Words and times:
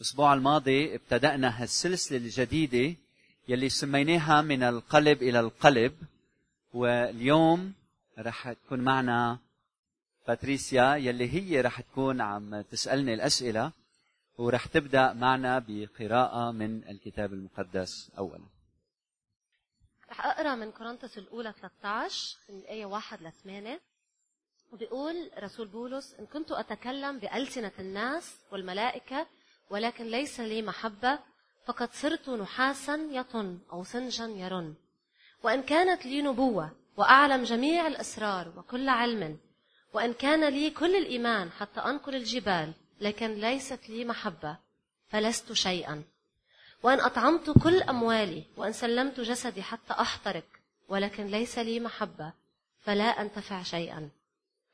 الأسبوع 0.00 0.34
الماضي 0.34 0.94
ابتدأنا 0.94 1.62
هالسلسلة 1.62 2.18
الجديدة 2.18 2.96
يلي 3.48 3.68
سميناها 3.68 4.42
من 4.42 4.62
القلب 4.62 5.22
إلى 5.22 5.40
القلب 5.40 5.96
واليوم 6.74 7.74
رح 8.18 8.52
تكون 8.52 8.80
معنا 8.80 9.38
باتريسيا 10.28 10.96
يلي 10.96 11.32
هي 11.32 11.60
رح 11.60 11.80
تكون 11.80 12.20
عم 12.20 12.60
تسألني 12.60 13.14
الأسئلة 13.14 13.72
ورح 14.38 14.66
تبدأ 14.66 15.12
معنا 15.12 15.64
بقراءة 15.68 16.50
من 16.50 16.88
الكتاب 16.88 17.32
المقدس 17.32 18.10
أولا. 18.18 18.44
رح 20.10 20.26
أقرأ 20.26 20.54
من 20.54 20.70
كورنثوس 20.70 21.18
الأولى 21.18 21.54
13 21.60 22.38
من 22.48 22.58
الآية 22.58 22.86
1 22.86 23.22
ل 23.22 23.32
8 23.32 23.80
وبيقول 24.72 25.30
رسول 25.38 25.68
بولس 25.68 26.14
إن 26.14 26.26
كنت 26.26 26.52
أتكلم 26.52 27.18
بألسنة 27.18 27.72
الناس 27.78 28.36
والملائكة 28.52 29.26
ولكن 29.70 30.04
ليس 30.04 30.40
لي 30.40 30.62
محبة 30.62 31.18
فقد 31.66 31.92
صرت 31.92 32.28
نحاسا 32.28 33.08
يطن 33.10 33.58
أو 33.72 33.84
سنجا 33.84 34.24
يرن. 34.24 34.74
وإن 35.42 35.62
كانت 35.62 36.06
لي 36.06 36.22
نبوة 36.22 36.70
وأعلم 36.96 37.42
جميع 37.42 37.86
الأسرار 37.86 38.52
وكل 38.56 38.88
علم 38.88 39.38
وإن 39.92 40.12
كان 40.12 40.48
لي 40.48 40.70
كل 40.70 40.96
الإيمان 40.96 41.50
حتى 41.50 41.80
أنقل 41.80 42.14
الجبال 42.14 42.72
لكن 43.00 43.34
ليست 43.34 43.88
لي 43.88 44.04
محبة 44.04 44.56
فلست 45.08 45.52
شيئا. 45.52 46.04
وإن 46.82 47.00
أطعمت 47.00 47.50
كل 47.50 47.82
أموالي 47.82 48.44
وإن 48.56 48.72
سلمت 48.72 49.20
جسدي 49.20 49.62
حتى 49.62 49.92
أحترق 49.92 50.46
ولكن 50.88 51.26
ليس 51.26 51.58
لي 51.58 51.80
محبة 51.80 52.32
فلا 52.80 53.22
أنتفع 53.22 53.62
شيئا. 53.62 54.10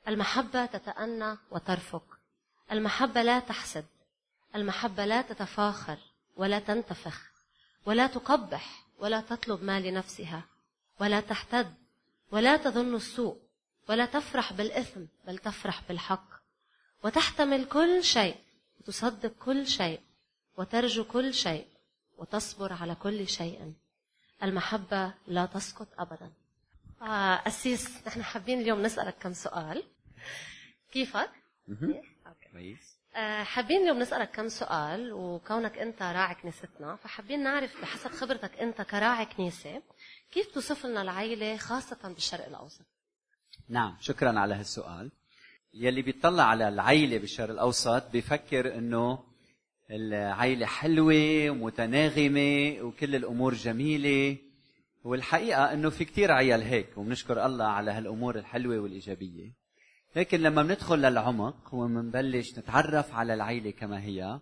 المحبة 0.09 0.67
تتأنى 0.67 1.37
وترفق. 1.51 2.05
المحبة 2.73 3.23
لا 3.23 3.39
تحسد. 3.39 3.85
المحبة 4.57 5.05
لا 5.05 5.23
تتفاخر 5.23 5.99
ولا 6.37 6.59
تنتفخ 6.59 7.31
ولا 7.87 8.07
تقبح 8.07 8.87
ولا 8.99 9.21
تطلب 9.21 9.63
ما 9.63 9.81
لنفسها 9.81 10.45
ولا 11.01 11.21
تحتد 11.21 11.75
ولا 12.31 12.57
تظن 12.57 12.95
السوء 12.95 13.39
ولا 13.89 14.07
تفرح 14.07 14.53
بالإثم 14.53 15.01
بل 15.27 15.39
تفرح 15.39 15.83
بالحق. 15.89 16.29
وتحتمل 17.05 17.65
كل 17.65 18.05
شيء 18.05 18.37
وتصدق 18.81 19.33
كل 19.33 19.67
شيء 19.67 20.01
وترجو 20.57 21.05
كل 21.05 21.35
شيء 21.35 21.67
وتصبر 22.19 22.73
على 22.73 22.95
كل 22.95 23.29
شيء. 23.29 23.75
المحبة 24.43 25.15
لا 25.27 25.47
تسقط 25.47 25.89
أبدا. 25.99 26.33
آه 27.03 27.43
أسيس 27.47 28.07
نحن 28.07 28.23
حابين 28.23 28.61
اليوم 28.61 28.83
نسألك 28.83 29.19
كم 29.19 29.33
سؤال. 29.33 29.83
كيفك؟ 30.93 31.31
كويس. 32.53 32.96
حابين 33.45 33.83
اليوم 33.83 33.99
نسألك 33.99 34.31
كم 34.31 34.49
سؤال 34.49 35.13
وكونك 35.13 35.79
أنت 35.79 36.03
راعي 36.03 36.35
كنيستنا 36.35 36.97
فحابين 36.97 37.43
نعرف 37.43 37.81
بحسب 37.83 38.11
خبرتك 38.11 38.59
أنت 38.59 38.83
كراعي 38.83 39.27
كنيسة 39.27 39.83
كيف 40.33 40.47
توصف 40.47 40.87
لنا 40.87 41.03
العيلة 41.03 41.57
خاصة 41.57 42.09
بالشرق 42.09 42.47
الأوسط؟ 42.47 42.87
نعم 43.69 43.97
شكرا 44.01 44.39
على 44.39 44.55
هالسؤال 44.55 45.11
يلي 45.75 46.03
بيطلع 46.03 46.43
على 46.43 46.69
العيلة 46.69 47.19
بالشرق 47.19 47.51
الأوسط 47.51 48.11
بيفكر 48.11 48.79
أنه 48.79 49.25
العيلة 49.91 50.67
حلوة 50.67 51.51
ومتناغمة 51.51 52.77
وكل 52.83 53.17
الأمور 53.17 53.55
جميلة 53.55 54.37
والحقيقة 55.05 55.73
أنه 55.73 55.91
في 55.91 56.05
كتير 56.05 56.33
عيال 56.33 56.63
هيك 56.63 56.99
وبنشكر 56.99 57.47
الله 57.47 57.65
على 57.65 57.91
هالأمور 57.91 58.39
الحلوة 58.39 58.79
والإيجابية 58.79 59.66
لكن 60.17 60.41
لما 60.41 60.63
بندخل 60.63 60.99
للعمق 60.99 61.75
ومنبلش 61.75 62.59
نتعرف 62.59 63.15
على 63.15 63.35
العيلة 63.35 63.71
كما 63.71 64.03
هي 64.03 64.41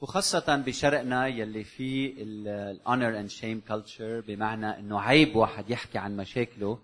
وخاصة 0.00 0.56
بشرقنا 0.56 1.26
يلي 1.26 1.64
فيه 1.64 2.14
ال 2.18 2.35
honor 2.35 3.20
and 3.20 3.30
shame 3.30 3.60
culture 3.68 4.20
بمعنى 4.20 4.78
إنه 4.78 5.00
عيب 5.00 5.36
واحد 5.36 5.70
يحكي 5.70 5.98
عن 5.98 6.16
مشاكله. 6.16 6.78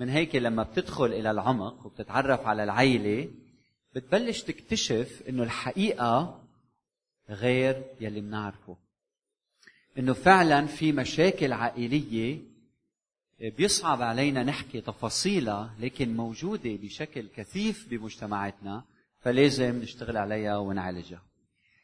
من 0.00 0.08
هيك 0.08 0.36
لما 0.36 0.62
بتدخل 0.62 1.04
إلى 1.04 1.30
العمق 1.30 1.86
وبتتعرف 1.86 2.46
على 2.46 2.64
العيلة 2.64 3.28
بتبلش 3.94 4.42
تكتشف 4.42 5.22
إنه 5.28 5.42
الحقيقة 5.42 6.42
غير 7.30 7.84
يلي 8.00 8.20
بنعرفه 8.20 8.76
إنه 9.98 10.12
فعلا 10.12 10.66
في 10.66 10.92
مشاكل 10.92 11.52
عائلية 11.52 12.38
بيصعب 13.40 14.02
علينا 14.02 14.42
نحكي 14.42 14.80
تفاصيلها 14.80 15.74
لكن 15.80 16.16
موجودة 16.16 16.76
بشكل 16.76 17.28
كثيف 17.36 17.88
بمجتمعاتنا 17.90 18.84
فلازم 19.20 19.82
نشتغل 19.82 20.16
عليها 20.16 20.56
ونعالجها. 20.56 21.22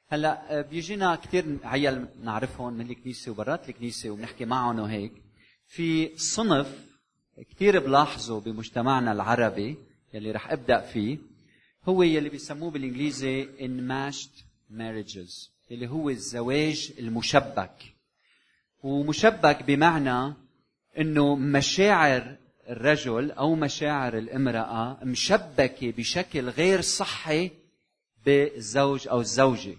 هلا 0.09 0.61
بيجينا 0.61 1.15
كثير 1.17 1.59
عيال 1.65 2.09
نعرفهم 2.23 2.75
من 2.75 2.91
الكنيسة 2.91 3.33
وبرات 3.33 3.69
الكنيسة 3.69 4.11
وبنحكي 4.11 4.45
معهم 4.45 4.79
وهيك. 4.79 5.13
في 5.67 6.17
صنف 6.17 6.87
كثير 7.51 7.79
بلاحظه 7.79 8.41
بمجتمعنا 8.41 9.13
العربي 9.13 9.77
يلي 10.15 10.31
رح 10.31 10.53
أبدأ 10.53 10.81
فيه 10.81 11.19
هو 11.85 12.03
يلي 12.03 12.29
بيسموه 12.29 12.71
بالإنجليزي 12.71 13.45
enmeshed 13.45 14.43
marriages 14.71 15.51
اللي 15.71 15.89
هو 15.89 16.11
الزواج 16.11 16.93
المشبك. 16.99 17.95
ومشبك 18.83 19.63
بمعنى 19.63 20.35
إنه 20.99 21.37
مشاعر 21.37 22.37
الرجل 22.69 23.31
أو 23.31 23.55
مشاعر 23.55 24.19
الامرأة 24.19 24.99
مشبكة 25.05 25.91
بشكل 25.91 26.49
غير 26.49 26.81
صحي 26.81 27.51
بالزوج 28.27 29.09
أو 29.09 29.21
الزوجة. 29.21 29.77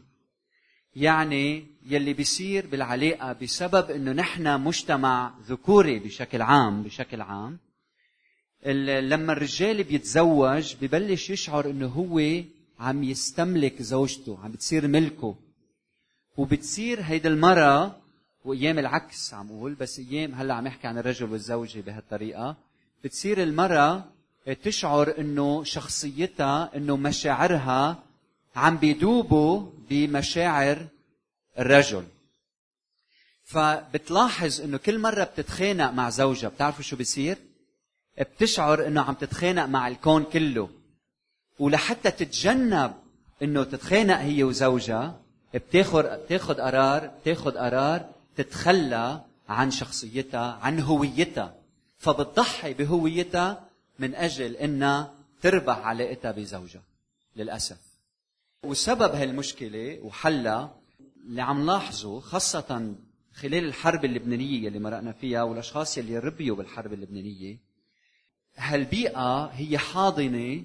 يعني 0.95 1.65
يلي 1.85 2.13
بيصير 2.13 2.67
بالعلاقة 2.67 3.33
بسبب 3.33 3.91
إنه 3.91 4.11
نحن 4.11 4.61
مجتمع 4.61 5.33
ذكوري 5.47 5.99
بشكل 5.99 6.41
عام 6.41 6.83
بشكل 6.83 7.21
عام. 7.21 7.59
لما 9.01 9.33
الرجال 9.33 9.83
بيتزوج 9.83 10.75
ببلش 10.81 11.29
يشعر 11.29 11.69
إنه 11.69 11.87
هو 11.87 12.43
عم 12.79 13.03
يستملك 13.03 13.81
زوجته 13.81 14.39
عم 14.43 14.51
بتصير 14.51 14.87
ملكه. 14.87 15.35
وبتصير 16.37 17.01
هيدي 17.01 17.27
المرأة 17.27 18.02
وأيام 18.45 18.79
العكس 18.79 19.33
عم 19.33 19.47
أقول 19.47 19.73
بس 19.73 19.99
أيام 19.99 20.35
هلأ 20.35 20.53
عم 20.53 20.67
يحكي 20.67 20.87
عن 20.87 20.97
الرجل 20.97 21.31
والزوجة 21.31 21.79
بهالطريقة. 21.81 22.55
بتصير 23.03 23.43
المرأة 23.43 24.03
تشعر 24.63 25.13
إنه 25.17 25.63
شخصيتها 25.63 26.71
إنه 26.75 26.97
مشاعرها 26.97 28.03
عم 28.55 28.77
بيدوبوا 28.77 29.69
بمشاعر 29.89 30.87
الرجل. 31.59 32.03
فبتلاحظ 33.43 34.61
إنه 34.61 34.77
كل 34.77 34.99
مرة 34.99 35.23
بتتخانق 35.23 35.91
مع 35.91 36.09
زوجها 36.09 36.49
بتعرفوا 36.49 36.83
شو 36.83 36.95
بصير؟ 36.95 37.37
بتشعر 38.19 38.87
إنه 38.87 39.01
عم 39.01 39.13
تتخانق 39.13 39.65
مع 39.65 39.87
الكون 39.87 40.23
كله. 40.23 40.69
ولحتى 41.59 42.11
تتجنب 42.11 42.93
إنه 43.43 43.63
تتخانق 43.63 44.17
هي 44.17 44.43
وزوجها 44.43 45.19
بتاخذ 45.53 46.03
بتاخذ 46.03 46.61
قرار 46.61 47.07
بتاخذ 47.07 47.57
قرار 47.57 48.12
تتخلى 48.35 49.25
عن 49.49 49.71
شخصيتها 49.71 50.59
عن 50.61 50.79
هويتها. 50.79 51.55
فبتضحي 51.97 52.73
بهويتها 52.73 53.69
من 53.99 54.15
أجل 54.15 54.55
إنها 54.55 55.13
تربح 55.41 55.77
علاقتها 55.77 56.31
بزوجها 56.31 56.83
للأسف. 57.35 57.93
وسبب 58.63 59.15
هالمشكلة 59.15 59.99
وحلها 60.03 60.75
اللي 61.25 61.41
عم 61.41 61.61
نلاحظه 61.61 62.19
خاصة 62.19 62.95
خلال 63.33 63.65
الحرب 63.65 64.05
اللبنانية 64.05 64.67
اللي 64.67 64.79
مرقنا 64.79 65.11
فيها 65.11 65.43
والأشخاص 65.43 65.97
اللي 65.97 66.19
ربيوا 66.19 66.55
بالحرب 66.55 66.93
اللبنانية 66.93 67.57
هالبيئة 68.55 69.45
هي 69.45 69.77
حاضنة 69.77 70.63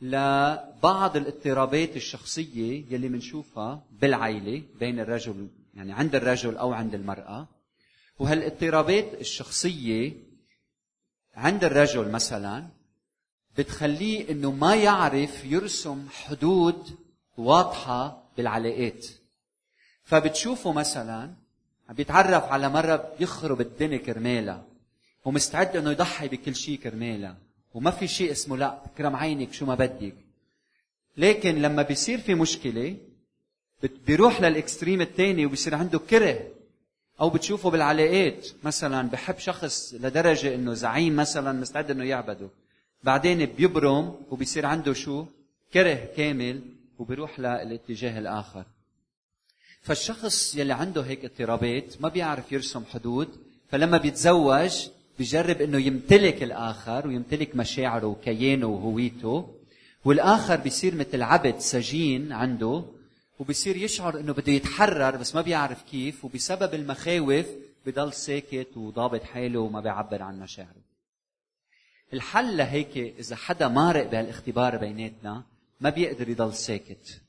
لبعض 0.00 1.16
الاضطرابات 1.16 1.96
الشخصية 1.96 2.84
يلي 2.90 3.08
بنشوفها 3.08 3.82
بالعائله 4.00 4.62
بين 4.80 5.00
الرجل 5.00 5.48
يعني 5.78 5.92
عند 5.92 6.14
الرجل 6.14 6.56
أو 6.56 6.72
عند 6.72 6.94
المرأة. 6.94 7.48
وهالاضطرابات 8.18 9.20
الشخصية 9.20 10.12
عند 11.34 11.64
الرجل 11.64 12.10
مثلا 12.10 12.68
بتخليه 13.58 14.30
إنه 14.30 14.50
ما 14.52 14.74
يعرف 14.74 15.44
يرسم 15.44 16.08
حدود 16.10 16.96
واضحة 17.36 18.30
بالعلاقات. 18.36 19.06
فبتشوفه 20.04 20.72
مثلا 20.72 21.34
عم 21.88 21.94
بيتعرف 21.94 22.44
على 22.44 22.68
مرة 22.68 23.14
بيخرب 23.18 23.60
الدنيا 23.60 23.98
كرمالها 23.98 24.64
ومستعد 25.24 25.76
إنه 25.76 25.90
يضحي 25.90 26.28
بكل 26.28 26.56
شيء 26.56 26.78
كرمالها 26.78 27.36
وما 27.74 27.90
في 27.90 28.08
شيء 28.08 28.32
اسمه 28.32 28.56
لا 28.56 28.82
كرم 28.96 29.16
عينك 29.16 29.52
شو 29.52 29.66
ما 29.66 29.74
بدك. 29.74 30.14
لكن 31.16 31.62
لما 31.62 31.82
بيصير 31.82 32.18
في 32.18 32.34
مشكلة 32.34 32.96
بيروح 34.06 34.40
للإكستريم 34.40 35.00
الثاني 35.00 35.46
وبصير 35.46 35.74
عنده 35.74 35.98
كره. 35.98 36.40
أو 37.20 37.30
بتشوفه 37.30 37.70
بالعلاقات. 37.70 38.48
مثلا 38.64 39.08
بحب 39.08 39.38
شخص 39.38 39.94
لدرجة 39.94 40.54
إنه 40.54 40.74
زعيم 40.74 41.16
مثلا 41.16 41.52
مستعد 41.60 41.90
إنه 41.90 42.04
يعبده. 42.04 42.48
بعدين 43.02 43.46
بيبرم 43.46 44.14
وبصير 44.30 44.66
عنده 44.66 44.92
شو؟ 44.92 45.24
كره 45.72 46.08
كامل 46.16 46.60
وبيروح 46.98 47.40
للاتجاه 47.40 48.18
الآخر. 48.18 48.64
فالشخص 49.82 50.56
يلي 50.56 50.72
عنده 50.72 51.02
هيك 51.02 51.24
اضطرابات 51.24 51.94
ما 52.00 52.08
بيعرف 52.08 52.52
يرسم 52.52 52.84
حدود. 52.84 53.28
فلما 53.70 53.98
بيتزوج 53.98 54.88
بيجرب 55.18 55.60
إنه 55.60 55.78
يمتلك 55.78 56.42
الآخر 56.42 57.06
ويمتلك 57.06 57.56
مشاعره 57.56 58.06
وكيانه 58.06 58.66
وهويته. 58.66 59.54
والآخر 60.04 60.56
بيصير 60.56 60.94
مثل 60.94 61.22
عبد 61.22 61.58
سجين 61.58 62.32
عنده. 62.32 62.84
وبصير 63.38 63.76
يشعر 63.76 64.20
إنه 64.20 64.32
بده 64.32 64.52
يتحرر 64.52 65.16
بس 65.16 65.34
ما 65.34 65.40
بيعرف 65.40 65.82
كيف 65.82 66.24
وبسبب 66.24 66.74
المخاوف 66.74 67.46
بضل 67.86 68.12
ساكت 68.12 68.76
وضابط 68.76 69.22
حاله 69.22 69.60
وما 69.60 69.80
بيعبر 69.80 70.22
عن 70.22 70.40
مشاعره 70.40 70.88
الحل 72.12 72.56
لهيك 72.56 72.96
إذا 72.96 73.36
حدا 73.36 73.68
مارق 73.68 74.10
بهالاختبار 74.10 74.76
بيناتنا 74.76 75.42
ما 75.80 75.90
بيقدر 75.90 76.28
يضل 76.28 76.54
ساكت. 76.54 77.20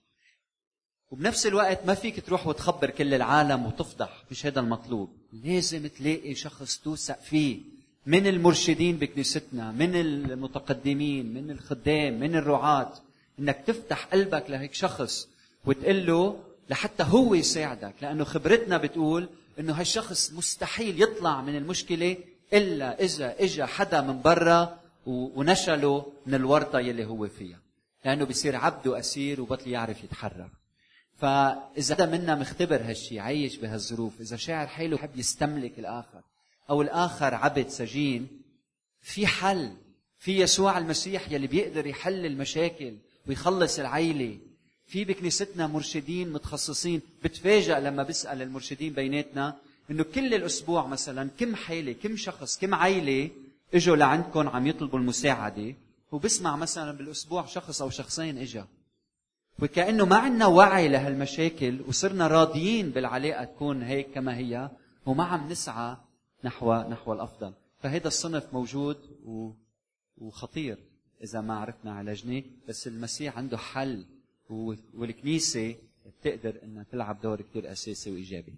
وبنفس 1.11 1.45
الوقت 1.45 1.85
ما 1.85 1.93
فيك 1.93 2.25
تروح 2.25 2.47
وتخبر 2.47 2.89
كل 2.89 3.13
العالم 3.13 3.65
وتفضح 3.65 4.23
مش 4.31 4.45
هذا 4.45 4.59
المطلوب. 4.59 5.09
لازم 5.33 5.87
تلاقي 5.87 6.35
شخص 6.35 6.77
توثق 6.77 7.21
فيه. 7.21 7.59
من 8.05 8.27
المرشدين 8.27 8.97
بكنيستنا 8.97 9.71
من 9.71 9.95
المتقدمين 9.95 11.33
من 11.33 11.51
الخدام 11.51 12.19
من 12.19 12.35
الرعاة 12.35 12.93
إنك 13.39 13.63
تفتح 13.67 14.05
قلبك 14.05 14.49
لهيك 14.49 14.73
شخص 14.73 15.27
وتقول 15.65 16.05
له 16.05 16.43
لحتى 16.69 17.03
هو 17.03 17.33
يساعدك 17.35 17.93
لأنه 18.01 18.23
خبرتنا 18.23 18.77
بتقول 18.77 19.29
إنه 19.59 19.73
هالشخص 19.73 20.33
مستحيل 20.33 21.01
يطلع 21.01 21.41
من 21.41 21.55
المشكلة 21.55 22.17
إلا 22.53 23.03
إذا 23.03 23.35
اجى 23.39 23.65
حدا 23.65 24.01
من 24.01 24.21
برا 24.21 24.79
ونشله 25.05 26.13
من 26.25 26.33
الورطة 26.33 26.79
يلي 26.79 27.05
هو 27.05 27.27
فيها 27.27 27.59
لأنه 28.05 28.25
بصير 28.25 28.55
عبد 28.55 28.87
واسير 28.87 29.41
وبطل 29.41 29.69
يعرف 29.69 30.03
يتحرر. 30.03 30.49
فإذا 31.17 31.95
حدا 31.95 32.05
منا 32.05 32.35
مختبر 32.35 32.81
هالشيء 32.81 33.19
عايش 33.19 33.55
بهالظروف 33.55 34.21
إذا 34.21 34.37
شاعر 34.37 34.67
حاله 34.67 34.95
يحب 34.95 35.09
يستملك 35.15 35.79
الآخر 35.79 36.21
أو 36.69 36.81
الآخر 36.81 37.33
عبد 37.33 37.67
سجين 37.67 38.41
في 39.01 39.27
حل 39.27 39.77
في 40.19 40.39
يسوع 40.39 40.77
المسيح 40.77 41.31
يلي 41.31 41.47
بيقدر 41.47 41.87
يحل 41.87 42.25
المشاكل 42.25 42.93
ويخلص 43.27 43.79
العيلة. 43.79 44.37
في 44.89 45.05
بكنيستنا 45.05 45.67
مرشدين 45.67 46.33
متخصصين 46.33 47.01
بتفاجأ 47.23 47.79
لما 47.79 48.03
بسأل 48.03 48.41
المرشدين 48.41 48.93
بيناتنا 48.93 49.55
إنه 49.91 50.03
كل 50.03 50.33
الأسبوع 50.33 50.87
مثلا 50.87 51.29
كم 51.37 51.55
حالة 51.55 51.93
كم 51.93 52.15
شخص 52.17 52.57
كم 52.57 52.75
عيلة 52.75 53.29
إجوا 53.73 53.95
لعندكم 53.95 54.49
عم 54.49 54.67
يطلبوا 54.67 54.99
المساعدة؟ 54.99 55.75
وبسمع 56.11 56.55
مثلا 56.55 56.91
بالأسبوع 56.91 57.45
شخص 57.45 57.81
أو 57.81 57.89
شخصين 57.89 58.37
إجا. 58.37 58.67
وكأنه 59.59 60.05
ما 60.05 60.15
عندنا 60.15 60.45
وعي 60.45 60.87
لهالمشاكل 60.87 61.81
وصرنا 61.87 62.27
راضيين 62.27 62.89
بالعلاقة 62.89 63.43
تكون 63.43 63.83
هيك 63.83 64.11
كما 64.11 64.37
هي 64.37 64.69
وما 65.05 65.23
عم 65.23 65.49
نسعى 65.49 65.97
نحو 66.43 66.73
نحو 66.73 67.13
الأفضل. 67.13 67.53
فهذا 67.79 68.07
الصنف 68.07 68.53
موجود 68.53 68.97
و... 69.25 69.51
وخطير 70.17 70.77
إذا 71.23 71.41
ما 71.41 71.59
عرفنا 71.59 71.93
عالجناه 71.93 72.43
بس 72.67 72.87
المسيح 72.87 73.37
عنده 73.37 73.57
حل. 73.57 74.05
والكنيسة 74.49 75.75
بتقدر 76.05 76.59
إنها 76.63 76.83
تلعب 76.83 77.21
دور 77.21 77.41
كثير 77.41 77.71
أساسي 77.71 78.11
وإيجابي. 78.11 78.53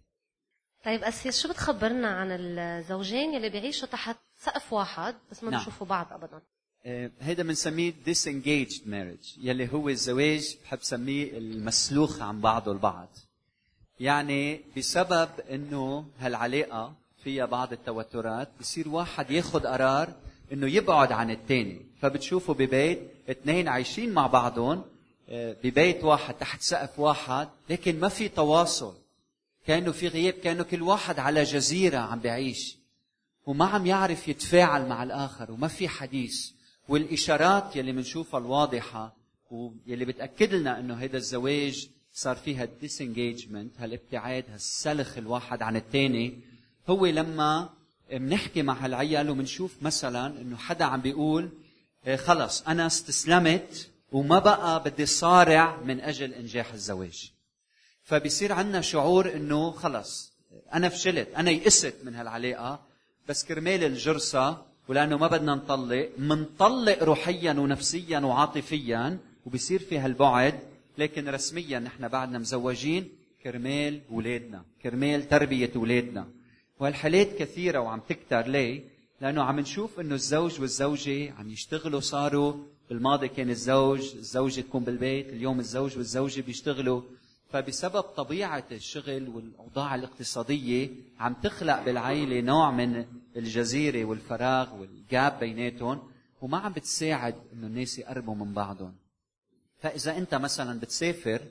طيب 0.86 1.04
أسيس 1.04 1.42
شو 1.42 1.50
بتخبرنا 1.50 2.08
عن 2.08 2.32
الزوجين 2.32 3.34
يلي 3.34 3.50
بيعيشوا 3.50 3.88
تحت 3.88 4.18
سقف 4.38 4.74
واحد 4.74 5.16
بس 5.32 5.44
ما 5.44 5.52
نعم. 5.52 5.60
بيشوفوا 5.60 5.88
بعض 5.88 6.08
أبدا؟ 6.12 6.42
آه، 6.86 7.12
هيدا 7.22 7.44
بنسميه 7.44 7.94
disengaged 8.06 8.82
marriage 8.86 9.38
يلي 9.38 9.74
هو 9.74 9.90
الزواج 9.90 10.58
بحب 10.64 10.80
سميه 10.82 11.38
المسلوخ 11.38 12.22
عن 12.22 12.42
بعضه 12.42 12.72
البعض. 12.72 13.10
يعني 14.00 14.62
بسبب 14.78 15.30
إنه 15.52 16.06
هالعلاقة 16.20 16.94
فيها 17.24 17.46
بعض 17.46 17.74
التوترات 17.74 18.50
بصير 18.60 18.90
واحد 18.90 19.32
ياخذ 19.32 19.68
قرار 19.68 20.14
إنه 20.54 20.68
يبعد 20.68 21.12
عن 21.12 21.32
الثاني 21.32 21.86
فبتشوفوا 22.02 22.56
ببيت 22.56 23.00
اثنين 23.30 23.68
عايشين 23.68 24.14
مع 24.14 24.28
بعضهم 24.28 24.84
ببيت 25.32 26.04
واحد 26.04 26.34
تحت 26.34 26.62
سقف 26.62 27.00
واحد 27.00 27.50
لكن 27.70 28.00
ما 28.00 28.10
في 28.10 28.30
تواصل. 28.30 28.94
كأنه 29.68 29.92
في 29.92 30.08
غياب 30.08 30.34
كأنه 30.34 30.64
كل 30.64 30.82
واحد 30.82 31.20
على 31.20 31.44
جزيرة 31.44 31.98
عم 31.98 32.20
بيعيش 32.20 32.78
وما 33.46 33.66
عم 33.66 33.86
يعرف 33.86 34.28
يتفاعل 34.28 34.88
مع 34.88 35.04
الآخر 35.04 35.52
وما 35.52 35.68
في 35.68 35.88
حديث. 35.88 36.50
والإشارات 36.90 37.76
يلي 37.76 37.92
بنشوفها 37.92 38.40
الواضحة 38.40 39.16
ويلي 39.52 40.06
بتأكد 40.06 40.54
لنا 40.54 40.80
إنه 40.80 40.94
هذا 40.94 41.18
الزواج 41.18 41.90
صار 42.14 42.36
فيها 42.36 42.64
الديسنجيجمنت 42.64 43.72
هالابتعاد 43.80 44.46
هالسلخ 44.52 45.18
الواحد 45.18 45.62
عن 45.62 45.76
الثاني 45.76 46.40
هو 46.90 47.06
لما 47.06 47.70
بنحكي 48.12 48.62
مع 48.62 48.74
هالعيال 48.74 49.30
وبنشوف 49.30 49.76
مثلا 49.82 50.42
إنه 50.42 50.58
حدا 50.58 50.86
عم 50.86 51.02
بيقول 51.02 51.50
إيه، 52.08 52.16
خلص 52.16 52.62
أنا 52.68 52.88
استسلمت. 52.88 53.91
وما 54.12 54.40
بقى 54.40 54.84
بدي 54.84 55.06
صارع 55.06 55.78
من 55.82 56.00
أجل 56.02 56.34
إنجاح 56.34 56.74
الزواج. 56.74 57.32
فبصير 58.04 58.54
عندنا 58.54 58.82
شعور 58.82 59.34
إنه 59.34 59.72
خلص 59.72 60.34
أنا 60.74 60.90
فشلت 60.90 61.28
أنا 61.38 61.52
يئست 61.52 61.96
من 62.04 62.16
هالعلاقة 62.16 62.80
بس 63.30 63.46
كرمال 63.46 63.84
الجرسه 63.84 64.58
ولأنه 64.88 65.18
ما 65.18 65.28
بدنا 65.28 65.56
نطلق 65.56 66.10
منطلق 66.18 67.04
روحيا 67.04 67.54
ونفسيا 67.54 68.20
وعاطفيا 68.20 69.18
وبصير 69.46 69.80
في 69.80 70.00
هالبعد 70.00 70.60
لكن 70.98 71.30
رسميا 71.30 71.80
نحن 71.80 72.08
بعدنا 72.08 72.40
مزوجين 72.40 73.10
كرمال 73.44 74.02
اولادنا 74.12 74.64
كرمال 74.84 75.30
تربية 75.30 75.72
اولادنا 75.76 76.28
وهالحالات 76.80 77.36
كثيرة 77.40 77.80
وعم 77.80 78.00
تكتر 78.10 78.48
ليه؟ 78.48 78.84
لأنه 79.22 79.44
عم 79.44 79.60
نشوف 79.60 80.00
إنه 80.00 80.16
الزوج 80.16 80.62
والزوجة 80.62 81.34
عم 81.34 81.50
يشتغلوا 81.50 82.00
صاروا 82.00 82.54
بالماضي 82.92 83.28
كان 83.28 83.50
الزوج 83.50 84.16
الزوجة 84.16 84.62
تكون 84.62 84.84
بالبيت 84.84 85.30
اليوم 85.30 85.60
الزوج 85.60 85.98
والزوجة 85.98 86.42
بيشتغلوا 86.42 87.02
فبسبب 87.50 88.02
طبيعة 88.02 88.64
الشغل 88.72 89.30
والأوضاع 89.30 89.96
الاقتصادية 89.96 90.90
عم 91.20 91.34
تخلق 91.34 91.84
بالعائلة 91.86 92.42
نوع 92.42 92.72
من 92.72 93.06
الجزيرة 93.36 94.06
والفراغ 94.06 94.76
والجاب 94.76 95.40
بيناتهم 95.40 96.12
وما 96.42 96.58
عم 96.58 96.74
بتساعد 96.74 97.36
إنه 97.54 97.68
الناس 97.68 98.00
يقربوا 98.00 98.36
من 98.36 98.54
بعضهم. 98.54 98.96
فإذا 99.80 100.18
أنت 100.18 100.36
مثلا 100.36 100.80
بتسافر 100.80 101.42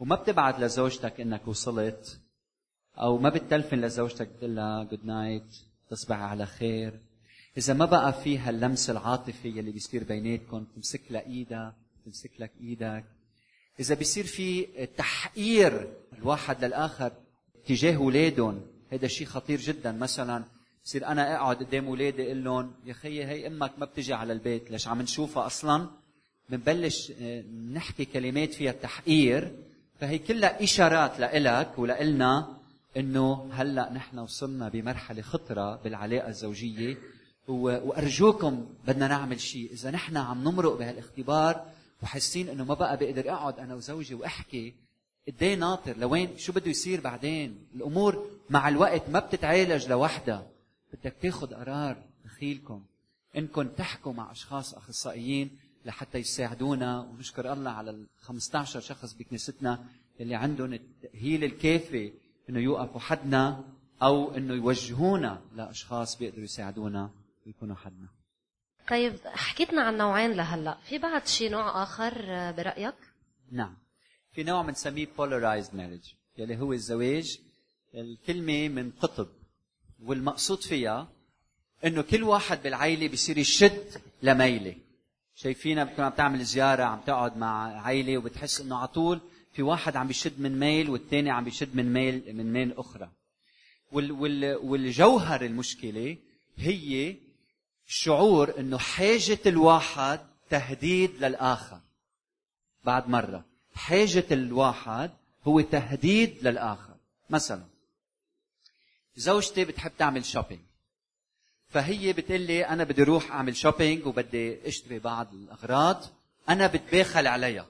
وما 0.00 0.16
بتبعت 0.16 0.60
لزوجتك 0.60 1.20
إنك 1.20 1.48
وصلت 1.48 2.20
أو 2.98 3.18
ما 3.18 3.28
بتلفن 3.28 3.80
لزوجتك 3.80 4.28
بتقول 4.28 4.56
لها 4.56 4.84
good 4.84 5.04
night 5.04 5.56
تصبح 5.90 6.16
على 6.16 6.46
خير 6.46 7.00
إذا 7.58 7.74
ما 7.74 7.84
بقى 7.84 8.12
في 8.12 8.38
هاللمس 8.38 8.90
العاطفي 8.90 9.48
يلي 9.48 9.70
بيصير 9.70 10.04
بيناتكم 10.04 10.64
تمسك 10.64 11.00
لها 11.10 11.26
ايدها 11.26 11.74
تمسك 12.04 12.30
لك 12.38 12.50
إيدك. 12.60 13.04
إذا 13.80 13.94
بيصير 13.94 14.24
في 14.24 14.66
تحقير 14.96 15.88
الواحد 16.18 16.64
للآخر 16.64 17.12
تجاه 17.66 17.96
اولادهم 17.96 18.60
هذا 18.92 19.06
شيء 19.08 19.26
خطير 19.26 19.60
جدا. 19.60 19.92
مثلا 19.92 20.44
بصير 20.84 21.06
أنا 21.06 21.36
أقعد 21.36 21.56
قدام 21.56 21.86
اولادي 21.86 22.26
أقول 22.26 22.44
لهم 22.44 22.74
يا 22.86 22.92
خيي 22.92 23.24
هي 23.24 23.46
أمك 23.46 23.72
ما 23.78 23.86
بتجي 23.86 24.14
على 24.14 24.32
البيت 24.32 24.70
ليش 24.70 24.88
عم 24.88 25.02
نشوفها 25.02 25.46
أصلا؟ 25.46 25.90
بنبلش 26.48 27.12
آه، 27.20 27.42
نحكي 27.72 28.04
كلمات 28.04 28.54
فيها 28.54 28.72
تحقير. 28.72 29.56
فهي 30.00 30.18
كلها 30.18 30.62
إشارات 30.64 31.20
لإلك 31.20 31.78
ولإلنا 31.78 32.58
إنه 32.96 33.50
هلأ 33.52 33.92
نحن 33.92 34.18
وصلنا 34.18 34.68
بمرحلة 34.68 35.22
خطرة 35.22 35.76
بالعلاقة 35.76 36.28
الزوجية. 36.28 36.96
وأرجوكم 37.48 38.66
بدنا 38.86 39.08
نعمل 39.08 39.40
شيء. 39.40 39.72
إذا 39.72 39.90
نحن 39.90 40.16
عم 40.16 40.44
نمرق 40.44 40.78
بهالاختبار 40.78 41.66
وحاسين 42.02 42.48
إنه 42.48 42.64
ما 42.64 42.74
بقى 42.74 42.96
بقدر 42.96 43.30
أقعد 43.32 43.58
أنا 43.58 43.74
وزوجي 43.74 44.14
وأحكي 44.14 44.74
قد 45.28 45.44
ناطر. 45.44 45.96
لوين؟ 45.96 46.38
شو 46.38 46.52
بده 46.52 46.70
يصير 46.70 47.00
بعدين؟ 47.00 47.66
الأمور 47.74 48.26
مع 48.50 48.68
الوقت 48.68 49.08
ما 49.08 49.18
بتتعالج 49.18 49.88
لوحدها. 49.88 50.46
بدك 50.92 51.14
تاخذ 51.22 51.54
قرار 51.54 51.96
دخيلكم 52.24 52.82
انكم 53.36 53.68
تحكوا 53.68 54.12
مع 54.12 54.32
أشخاص 54.32 54.74
أخصائيين 54.74 55.50
لحتى 55.84 56.18
يساعدونا. 56.18 57.00
ونشكر 57.00 57.52
الله 57.52 57.70
على 57.70 57.90
ال 57.90 58.06
15 58.20 58.80
شخص 58.80 59.14
بكنيستنا 59.14 59.84
اللي 60.20 60.34
عندهم 60.34 60.72
التأهيل 60.72 61.44
الكافي 61.44 62.12
إنه 62.50 62.60
يوقفوا 62.60 63.00
حدنا 63.00 63.64
أو 64.02 64.34
إنه 64.36 64.54
يوجهونا 64.54 65.42
لأشخاص 65.56 66.18
بيقدروا 66.18 66.44
يساعدونا. 66.44 67.10
ويكونوا 67.48 67.76
حدنا 67.76 68.08
طيب 68.88 69.16
حكيتنا 69.24 69.82
عن 69.82 69.96
نوعين 69.96 70.32
لهلأ. 70.32 70.78
في 70.84 70.98
بعد 70.98 71.26
شيء 71.26 71.50
نوع 71.50 71.82
آخر 71.82 72.14
برأيك؟ 72.52 72.94
نعم. 73.52 73.76
في 74.32 74.42
نوع 74.42 74.62
بنسميه 74.62 75.06
polarized 75.06 75.70
marriage 75.70 76.14
يلي 76.38 76.56
هو 76.56 76.72
الزواج 76.72 77.40
الكلمة 77.94 78.68
من 78.68 78.90
قطب 78.90 79.28
والمقصود 80.02 80.62
فيها 80.62 81.08
إنه 81.84 82.02
كل 82.02 82.22
واحد 82.22 82.62
بالعائله 82.62 83.08
بيصير 83.08 83.38
يشد 83.38 84.02
لميلة. 84.22 84.76
شايفينها 85.34 85.84
بتكون 85.84 86.04
عم 86.04 86.12
تعمل 86.12 86.44
زيارة 86.44 86.82
عم 86.82 87.00
تقعد 87.00 87.36
مع 87.36 87.80
عائله 87.80 88.18
وبتحس 88.18 88.60
إنه 88.60 88.76
على 88.76 88.88
طول 88.88 89.20
في 89.52 89.62
واحد 89.62 89.96
عم 89.96 90.06
بيشد 90.06 90.40
من 90.40 90.58
ميل 90.58 90.90
والثاني 90.90 91.30
عم 91.30 91.44
بيشد 91.44 91.76
من 91.76 91.92
ميل 91.92 92.36
من 92.36 92.52
ميل 92.52 92.72
أخرى. 92.72 93.10
وال 93.92 94.12
وال 94.12 94.56
والجوهر 94.56 95.44
المشكلة 95.44 96.16
هي 96.56 97.16
شعور 97.90 98.60
إنه 98.60 98.78
حاجة 98.78 99.38
الواحد 99.46 100.20
تهديد 100.50 101.24
للآخر. 101.24 101.80
بعد 102.84 103.08
مرة. 103.08 103.44
حاجة 103.74 104.26
الواحد 104.30 105.10
هو 105.44 105.60
تهديد 105.60 106.38
للآخر. 106.42 106.94
مثلا 107.30 107.64
زوجتي 109.16 109.64
بتحب 109.64 109.92
تعمل 109.98 110.24
shopping 110.24 110.60
فهي 111.68 112.12
بتقول 112.12 112.40
لي 112.40 112.66
أنا 112.66 112.84
بدي 112.84 113.02
أروح 113.02 113.30
أعمل 113.30 113.56
shopping 113.56 114.06
وبدي 114.06 114.68
أشتري 114.68 114.98
بعض 114.98 115.32
الأغراض. 115.32 116.04
أنا 116.48 116.66
بتباخل 116.66 117.26
عليها. 117.26 117.66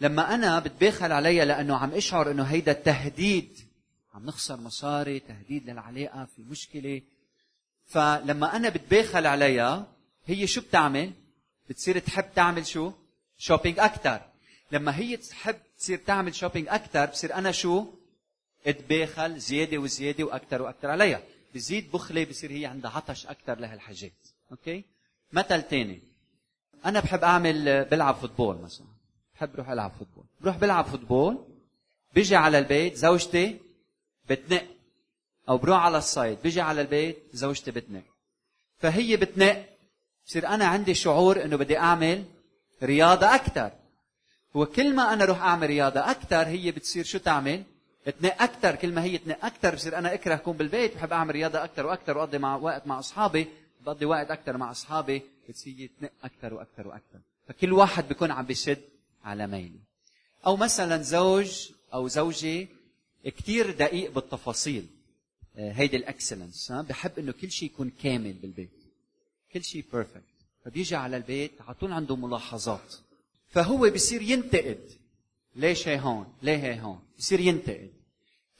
لما 0.00 0.34
أنا 0.34 0.58
بتباخل 0.58 1.12
عليها 1.12 1.44
لأنه 1.44 1.76
عم 1.76 1.92
أشعر 1.92 2.30
إنه 2.30 2.42
هيدا 2.42 2.72
تهديد. 2.72 3.58
عم 4.14 4.26
نخسر 4.26 4.56
مصاري 4.56 5.20
تهديد 5.20 5.70
للعلاقة 5.70 6.24
في 6.24 6.42
مشكلة. 6.42 7.02
فلما 7.90 8.56
أنا 8.56 8.68
بتباخل 8.68 9.26
عليها 9.26 9.86
هي 10.26 10.46
شو 10.46 10.60
بتعمل؟ 10.60 11.12
بتصير 11.68 11.98
تحب 11.98 12.24
تعمل 12.34 12.66
شو؟ 12.66 12.92
shopping 13.38 13.78
أكثر 13.78 14.20
لما 14.72 14.96
هي 14.98 15.16
تحب 15.16 15.56
تصير 15.78 15.98
تعمل 15.98 16.34
shopping 16.34 16.68
أكثر 16.68 17.06
بصير 17.06 17.34
أنا 17.34 17.52
شو؟ 17.52 17.86
اتباخل 18.66 19.38
زيادة 19.38 19.78
وزيادة 19.78 20.24
وأكثر 20.24 20.62
وأكثر 20.62 20.90
عليها. 20.90 21.22
بزيد 21.54 21.92
بخلي 21.92 22.24
بصير 22.24 22.52
هي 22.52 22.66
عندها 22.66 22.90
عطش 22.90 23.26
أكثر 23.26 23.58
لهالحاجات. 23.58 24.12
okay؟ 24.50 24.84
مثل 25.32 25.62
ثاني 25.62 26.00
أنا 26.84 27.00
بحب 27.00 27.24
أعمل 27.24 27.84
بلعب 27.84 28.14
football 28.14 28.58
مثلا. 28.58 28.86
بحب 29.34 29.54
أروح 29.54 29.70
ألعب 29.70 29.92
football. 29.98 30.24
بروح 30.40 30.56
بلعب 30.56 30.84
football 30.84 31.44
بيجي 32.14 32.36
على 32.36 32.58
البيت 32.58 32.94
زوجتي 32.94 33.60
بتنق. 34.28 34.66
أو 35.50 35.58
بروح 35.58 35.78
على 35.78 35.98
الصيد 35.98 36.38
بيجي 36.42 36.60
على 36.60 36.80
البيت 36.80 37.22
زوجتي 37.32 37.70
بتنق. 37.70 38.02
فهي 38.78 39.16
بتنق 39.16 39.66
بصير 40.26 40.46
أنا 40.46 40.64
عندي 40.64 40.94
شعور 40.94 41.44
إنه 41.44 41.56
بدي 41.56 41.78
أعمل 41.78 42.24
رياضة 42.82 43.34
أكثر 43.34 43.70
وكل 44.54 44.94
ما 44.94 45.12
أنا 45.12 45.24
أروح 45.24 45.42
أعمل 45.42 45.66
رياضة 45.66 46.10
أكثر 46.10 46.46
هي 46.46 46.70
بتصير 46.70 47.04
شو 47.04 47.18
تعمل؟ 47.18 47.62
تنق 48.20 48.42
أكثر 48.42 48.74
كل 48.76 48.92
ما 48.92 49.02
هي 49.02 49.18
تنق 49.18 49.44
أكثر 49.44 49.74
بصير 49.74 49.98
أنا 49.98 50.14
أكره 50.14 50.34
أكون 50.34 50.56
بالبيت 50.56 50.94
بحب 50.94 51.12
أعمل 51.12 51.34
رياضة 51.34 51.64
أكثر 51.64 51.86
وأكثر 51.86 52.18
وأقضي 52.18 52.38
مع 52.38 52.56
وقت 52.56 52.86
مع 52.86 52.98
أصحابي. 52.98 53.46
بقضي 53.80 54.04
وقت 54.06 54.30
أكثر 54.30 54.56
مع 54.56 54.70
أصحابي 54.70 55.22
بتصير 55.48 55.90
تنق 56.00 56.10
أكثر 56.24 56.54
وأكثر 56.54 56.88
وأكثر 56.88 57.18
فكل 57.48 57.72
واحد 57.72 58.08
بيكون 58.08 58.30
عم 58.30 58.46
بيشد 58.46 58.82
على 59.24 59.46
ميله. 59.46 59.80
أو 60.46 60.56
مثلا 60.56 61.02
زوج 61.02 61.70
أو 61.94 62.08
زوجة 62.08 62.68
كثير 63.24 63.70
دقيق 63.70 64.10
بالتفاصيل. 64.10 64.99
هيدي 65.56 65.96
ال 65.96 66.03
excellence 66.03 66.72
بحب 66.72 67.18
إنه 67.18 67.32
كل 67.32 67.50
شيء 67.50 67.70
يكون 67.70 67.90
كامل 68.02 68.32
بالبيت. 68.32 68.84
كل 69.52 69.64
شيء 69.64 69.84
perfect 69.92 70.22
فبيجي 70.64 70.96
على 70.96 71.16
البيت 71.16 71.52
على 71.60 71.74
طول 71.74 71.92
عنده 71.92 72.16
ملاحظات. 72.16 72.94
فهو 73.48 73.90
بصير 73.90 74.22
ينتقد. 74.22 74.90
ليش 75.56 75.88
هي 75.88 76.00
هون؟ 76.00 76.34
ليه 76.42 76.56
هي 76.56 76.80
هون؟ 76.80 77.00
بصير 77.18 77.40
ينتقد. 77.40 77.90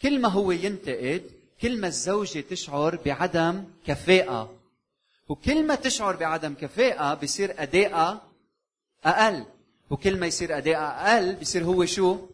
كل 0.03 0.21
ما 0.21 0.29
هو 0.29 0.51
ينتقد 0.53 1.31
كل 1.61 1.81
ما 1.81 1.87
الزوجة 1.87 2.41
تشعر 2.41 2.97
بعدم 2.97 3.65
كفاءة. 3.87 4.61
وكل 5.29 5.67
ما 5.67 5.75
تشعر 5.75 6.17
بعدم 6.17 6.55
كفاءة 6.55 7.15
بصير 7.15 7.63
أدائها 7.63 8.29
أقل. 9.05 9.47
وكل 9.91 10.21
ما 10.21 10.27
يصير 10.27 10.59
أدائها 10.59 11.17
أقل 11.17 11.37
بصير 11.37 11.65
هو 11.65 11.85
شو؟ 11.85 12.27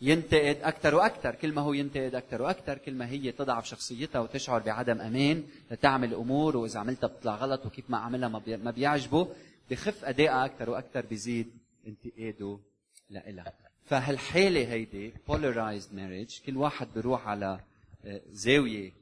ينتقد 0.00 0.56
أكثر 0.62 0.94
وأكثر 0.94 1.34
كل 1.34 1.52
ما 1.52 1.62
هو 1.62 1.72
ينتقد 1.72 2.14
أكثر 2.14 2.42
وأكثر 2.42 2.78
كل 2.78 2.94
ما 2.94 3.08
هي 3.08 3.32
تضعف 3.32 3.66
شخصيتها 3.66 4.20
وتشعر 4.20 4.60
بعدم 4.60 5.00
أمان 5.00 5.44
لتعمل 5.70 6.14
أمور 6.14 6.56
وإذا 6.56 6.80
عملتها 6.80 7.06
بتطلع 7.06 7.36
غلط 7.36 7.66
وكيف 7.66 7.90
ما 7.90 7.98
عملها 7.98 8.28
ما 8.56 8.70
بيعجبه 8.70 9.28
بخف 9.70 10.04
أدائها 10.04 10.44
أكثر 10.44 10.70
وأكثر 10.70 11.06
بيزيد 11.06 11.50
انتقاده 11.86 12.58
لإلها. 13.10 13.52
فهالحالة 13.84 14.72
هيدي 14.72 15.12
polarized 15.30 15.92
marriage 15.96 16.46
كل 16.46 16.56
واحد 16.56 16.88
بيروح 16.94 17.28
على 17.28 17.60
آه، 18.04 18.20
زاوية 18.30 18.92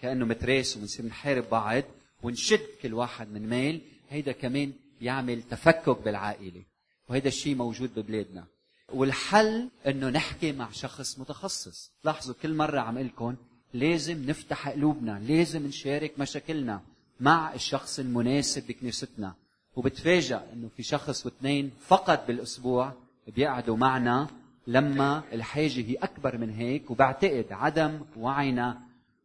كأنه 0.00 0.26
متراس 0.26 0.76
وبنصير 0.76 1.06
نحارب 1.06 1.44
بعض 1.50 1.82
ونشد 2.22 2.66
كل 2.82 2.94
واحد 2.94 3.28
من 3.32 3.48
ميل 3.48 3.80
هيدا 4.10 4.32
كمان 4.32 4.72
يعمل 5.00 5.42
تفكك 5.42 6.02
بالعائلة. 6.02 6.62
وهذا 7.08 7.28
الشيء 7.28 7.54
موجود 7.54 7.98
ببلادنا. 7.98 8.44
والحل 8.94 9.68
إنه 9.86 10.08
نحكي 10.08 10.52
مع 10.52 10.70
شخص 10.70 11.18
متخصص. 11.18 11.90
لاحظوا 12.04 12.34
كل 12.42 12.54
مرة 12.54 12.80
عم 12.80 12.98
لكم 12.98 13.34
لازم 13.74 14.26
نفتح 14.26 14.68
قلوبنا 14.68 15.22
لازم 15.28 15.66
نشارك 15.66 16.12
مشاكلنا 16.18 16.80
مع 17.20 17.54
الشخص 17.54 17.98
المناسب 17.98 18.66
بكنيستنا 18.66 19.34
وبتفاجأ 19.76 20.46
إنه 20.52 20.68
في 20.76 20.82
شخص 20.82 21.26
واثنين 21.26 21.70
فقط 21.80 22.26
بالأسبوع 22.26 22.92
بيقعدوا 23.36 23.76
معنا 23.76 24.26
لما 24.66 25.22
الحاجة 25.32 25.80
هي 25.80 25.94
أكبر 25.94 26.38
من 26.38 26.50
هيك. 26.50 26.90
وبعتقد 26.90 27.46
عدم 27.50 28.00
وعينا 28.16 28.80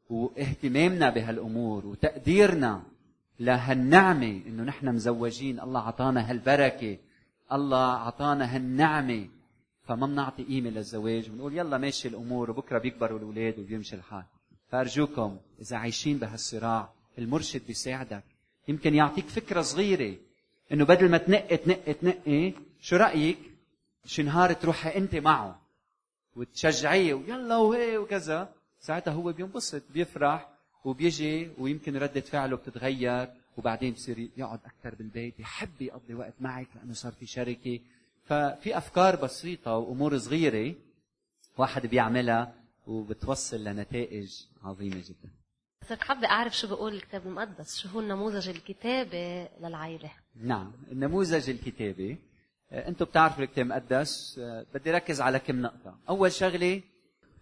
واهتمامنا 0.09 1.09
بهالأمور 1.09 1.86
وتقديرنا 1.86 2.83
لهالنعمة 3.39 4.41
إنه 4.47 4.63
نحن 4.63 4.95
مزوجين 4.95 5.59
الله 5.59 5.79
عطانا 5.79 6.31
هالبركة 6.31 6.97
الله 7.51 7.91
عطانا 7.93 8.55
هالنعمة. 8.55 9.27
فما 9.88 10.08
بنعطي 10.08 10.44
قيمة 10.44 10.70
للزواج 10.70 11.29
بنقول 11.29 11.58
يلا 11.58 11.77
ماشي 11.77 12.08
الأمور 12.08 12.51
وبكرة 12.51 12.79
بيكبروا 12.79 13.20
الأولاد 13.20 13.60
وبيمشي 13.60 13.96
الحال. 13.96 14.24
فأرجوكم 14.70 15.38
إذا 15.62 15.77
عايشين 15.77 16.17
بهالصراع 16.17 16.89
المرشد 17.17 17.62
بيساعدك. 17.67 18.24
يمكن 18.67 18.96
يعطيك 18.96 19.25
فكرة 19.25 19.62
صغيرة 19.62 20.17
إنه 20.72 20.86
بدل 20.86 21.10
ما 21.12 21.17
تنقي 21.17 21.58
تنقي 21.58 21.94
تنقي 21.94 22.53
شو 22.82 22.96
رأيك؟ 22.96 23.38
شي 24.06 24.24
نهار 24.24 24.53
تروحي 24.53 24.98
أنت 24.98 25.15
معه 25.15 25.62
وتشجعيه 26.36 27.13
ويلا 27.13 27.58
وهي 27.58 27.98
وكذا. 27.98 28.50
ساعتها 28.79 29.12
هو 29.13 29.32
بينبسط 29.32 29.84
بيفرح 29.94 30.50
وبيجي 30.86 31.50
ويمكن 31.58 31.98
ردة 31.98 32.22
فعله 32.22 32.56
بتتغير 32.56 33.29
وبعدين 33.58 33.94
بصير 33.94 34.29
يقعد 34.38 34.60
أكثر 34.65 34.96
بالبيت 34.96 35.39
يحب 35.39 35.82
يقضي 35.82 36.13
وقت 36.13 36.34
معك 36.39 36.67
لأنه 36.75 36.94
صار 36.94 37.12
في 37.12 37.25
شركة. 37.25 37.79
ففي 38.27 38.77
أفكار 38.77 39.15
بسيطة 39.15 39.77
وأمور 39.77 40.17
صغيرة 40.17 40.75
واحد 41.57 41.88
بيعملها 41.88 42.53
وبتوصل 42.88 43.63
لنتائج 43.63 44.41
عظيمة 44.63 44.96
جدا. 44.96 45.29
صرت 45.89 46.01
حابة 46.01 46.27
أعرف 46.27 46.57
شو 46.57 46.67
بيقول 46.67 46.93
الكتاب 46.93 47.27
المقدس؟ 47.27 47.77
شو 47.77 47.89
هو 47.89 48.00
النموذج 48.00 48.50
الكتابي 48.50 49.48
للعائلة؟ 49.62 50.12
نعم 50.36 50.72
النموذج 50.91 51.50
الكتابي. 51.50 52.17
آه، 52.72 52.88
أنتم 52.88 53.05
بتعرفوا 53.05 53.43
الكتاب 53.43 53.65
المقدس. 53.65 54.39
آه، 54.39 54.65
بدي 54.74 54.91
ركز 54.91 55.22
على 55.22 55.39
كم 55.39 55.62
نقطة. 55.62 55.98
أول 56.10 56.31
شغلة 56.31 56.81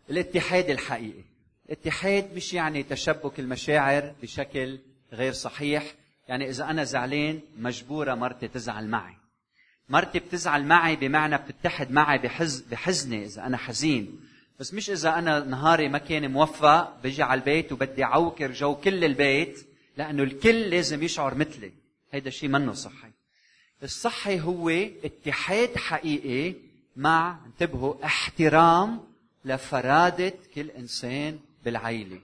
الاتحاد 0.09 0.69
الحقيقي. 0.69 1.23
الاتحاد 1.65 2.35
مش 2.35 2.53
يعني 2.53 2.83
تشبك 2.83 3.39
المشاعر 3.39 4.15
بشكل 4.21 4.79
غير 5.13 5.33
صحيح. 5.33 5.95
يعني 6.27 6.49
إذا 6.49 6.69
أنا 6.69 6.83
زعلان 6.83 7.39
مجبورة 7.57 8.15
مرتي 8.15 8.47
تزعل 8.47 8.87
معي. 8.87 9.24
مرتي 9.89 10.19
بتزعل 10.19 10.65
معي 10.65 10.95
بمعنى 10.95 11.37
بتتحد 11.37 11.91
معي 11.91 12.17
بحز 12.17 12.61
بحزني 12.61 13.25
إذا 13.25 13.45
أنا 13.45 13.57
حزين. 13.57 14.19
بس 14.59 14.73
مش 14.73 14.89
إذا 14.89 15.19
أنا 15.19 15.39
نهاري 15.39 15.89
ما 15.89 15.97
كان 15.97 16.31
موفق 16.31 17.01
بجي 17.03 17.23
على 17.23 17.39
البيت 17.39 17.71
وبدي 17.71 18.03
عوكر 18.03 18.51
جو 18.51 18.75
كل 18.75 19.03
البيت 19.03 19.67
لأنه 19.97 20.23
الكل 20.23 20.61
لازم 20.61 21.03
يشعر 21.03 21.35
مثلي. 21.35 21.71
هيدا 22.11 22.27
الشيء 22.27 22.49
منه 22.49 22.73
صحي. 22.73 23.11
الصحي 23.83 24.39
هو 24.41 24.69
اتحاد 25.03 25.75
حقيقي 25.77 26.55
مع 26.95 27.37
انتبهوا 27.45 28.05
احترام 28.05 28.99
لفرادة 29.45 30.33
كل 30.55 30.69
إنسان 30.69 31.39
بالعيلة. 31.65 32.19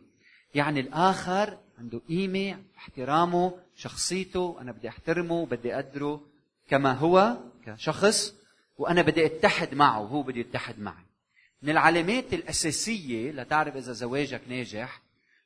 يعني 0.56 0.80
الآخر 0.80 1.58
عنده 1.80 2.02
قيمة 2.10 2.58
احترامه 2.78 3.54
شخصيته 3.76 4.58
أنا 4.62 4.72
بدي 4.72 4.90
أحترمه 4.90 5.36
وبدي 5.36 5.76
أقدره 5.76 6.22
كما 6.70 6.94
هو. 6.94 7.38
كشخص 7.66 8.34
وأنا 8.78 9.02
بدي 9.02 9.26
أتحد 9.26 9.76
معه 9.76 10.02
وهو 10.02 10.22
بدي 10.22 10.40
يتحد 10.40 10.80
معي. 10.80 11.04
من 11.62 11.70
العلامات 11.70 12.34
الأساسية 12.34 13.32
لتعرف 13.32 13.76
إذا 13.76 13.94
زواجك 13.94 14.42
ناجح 14.48 15.02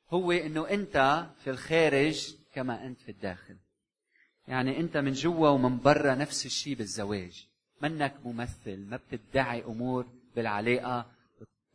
هو 0.09 0.31
أنه 0.31 0.69
أنت 0.69 1.27
في 1.43 1.49
الخارج 1.49 2.35
كما 2.53 2.85
أنت 2.85 3.01
في 3.01 3.11
الداخل. 3.11 3.55
يعني 4.47 4.79
أنت 4.79 4.97
من 4.97 5.11
جوا 5.11 5.49
ومن 5.49 5.79
برا 5.79 6.15
نفس 6.15 6.45
الشيء 6.45 6.75
بالزواج. 6.75 7.47
منك 7.81 8.13
ممثل 8.25 8.77
ما 8.89 8.99
بتدعي 9.11 9.63
أمور 9.63 10.05
بالعلاقة 10.35 11.05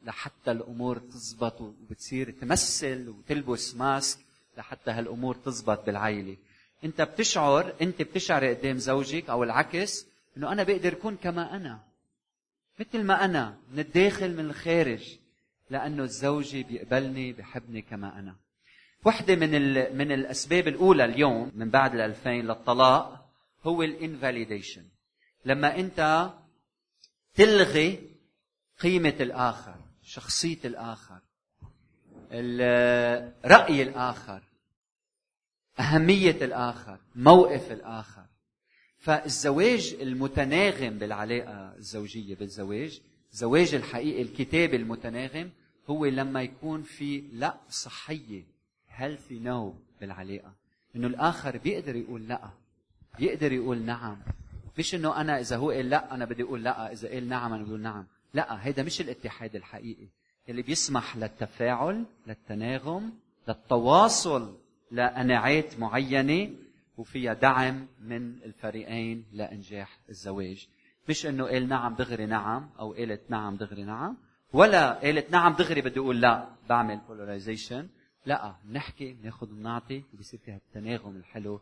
لحتى 0.05 0.51
الأمور 0.51 0.99
تزبط 0.99 1.61
وبتصير 1.61 2.31
تمثل 2.31 3.09
وتلبس 3.09 3.75
ماسك 3.75 4.19
لحتى 4.59 4.91
هالأمور 4.91 5.35
تزبط 5.35 5.87
بالعائله 5.87 6.37
أنت 6.85 7.03
بتشعر 7.03 7.73
أنت 7.83 8.03
بتشعري 8.03 8.55
قدام 8.55 8.79
زوجك 8.79 9.31
أو 9.31 9.45
العكس 9.45 10.07
إنه 10.41 10.53
أنا 10.53 10.63
بقدر 10.63 10.93
أكون 10.93 11.17
كما 11.17 11.57
أنا. 11.57 11.81
مثل 12.79 13.05
ما 13.05 13.25
أنا 13.25 13.59
من 13.73 13.79
الداخل 13.79 14.37
من 14.37 14.45
الخارج. 14.45 15.19
لأنه 15.71 16.03
الزوجي 16.03 16.63
بيقبلني 16.63 17.33
بحبني 17.33 17.83
كما 17.83 18.19
أنا. 18.19 18.37
وحدة 19.05 19.37
من 19.37 19.51
من 19.97 20.13
الأسباب 20.13 20.69
الأولى 20.69 21.05
اليوم 21.05 21.53
من 21.55 21.71
بعد 21.71 21.95
ال 21.95 22.01
2000 22.01 22.31
للطلاق 22.31 23.31
هو 23.65 23.83
الإنفاليديشن. 23.83 24.85
لما 25.45 25.79
أنت 25.79 26.31
تلغي 27.35 28.11
قيمة 28.79 29.17
الآخر 29.21 29.77
شخصية 30.03 30.59
الآخر 30.65 31.21
رأي 33.45 33.83
الآخر 33.83 34.43
أهمية 35.81 36.45
الآخر 36.45 36.99
موقف 37.15 37.73
الآخر. 37.73 38.25
فالزواج 39.01 39.97
المتناغم 40.01 40.99
بالعلاقة 40.99 41.77
الزوجية 41.77 42.35
بالزواج 42.35 43.01
الزواج 43.33 43.75
الحقيقي 43.75 44.23
الكتابي 44.23 44.77
المتناغم 44.77 45.51
هو 45.91 46.07
لما 46.07 46.43
يكون 46.43 46.83
في 46.83 47.25
لا 47.33 47.57
صحية 47.71 48.43
healthy 48.99 49.45
no 49.45 49.73
بالعلاقة. 50.01 50.53
إنه 50.97 51.07
الآخر 51.07 51.57
بيقدر 51.57 51.97
يقول 51.97 52.29
لا 52.29 52.51
بيقدر 53.19 53.53
يقول 53.53 53.83
نعم. 53.83 54.17
مش 54.79 54.95
إنه 54.95 55.21
أنا 55.21 55.41
إذا 55.41 55.57
هو 55.57 55.71
قال 55.71 55.91
لا 55.91 56.15
أنا 56.15 56.25
بدي 56.25 56.43
أقول 56.43 56.65
لا 56.65 56.93
إذا 56.93 57.09
قال 57.09 57.29
نعم 57.29 57.53
أنا 57.53 57.65
بقول 57.65 57.81
نعم. 57.81 58.07
لا 58.35 58.67
هيدا 58.67 58.83
مش 58.83 59.01
الاتحاد 59.01 59.57
الحقيقي. 59.57 60.07
اللي 60.49 60.63
بيسمح 60.63 61.17
للتفاعل 61.17 62.05
للتناغم 62.27 63.13
للتواصل 63.49 64.57
لقناعات 64.93 65.79
معينة 65.79 66.51
وفيها 67.01 67.35
دعم 67.35 67.87
من 68.01 68.43
الفريقين 68.43 69.25
لإنجاح 69.33 69.99
الزواج. 70.09 70.69
مش 71.09 71.27
إنه 71.27 71.45
قال 71.45 71.69
نعم 71.69 71.95
دغري 71.95 72.27
نعم 72.27 72.71
أو 72.79 72.93
قالت 72.93 73.31
نعم 73.31 73.57
دغري 73.57 73.85
نعم 73.85 74.17
ولا 74.53 74.93
قالت 74.93 75.31
نعم 75.31 75.53
دغري 75.53 75.81
بدي 75.81 76.01
أقول 76.01 76.21
لا 76.21 76.49
بعمل 76.69 77.01
بولاريزيشن 77.09 77.89
لا 78.27 78.55
نحكي 78.73 79.17
ناخذ 79.23 79.53
ونعطي 79.53 80.03
وبصير 80.15 80.41
فيها 80.41 80.57
التناغم 80.57 81.17
الحلو 81.17 81.61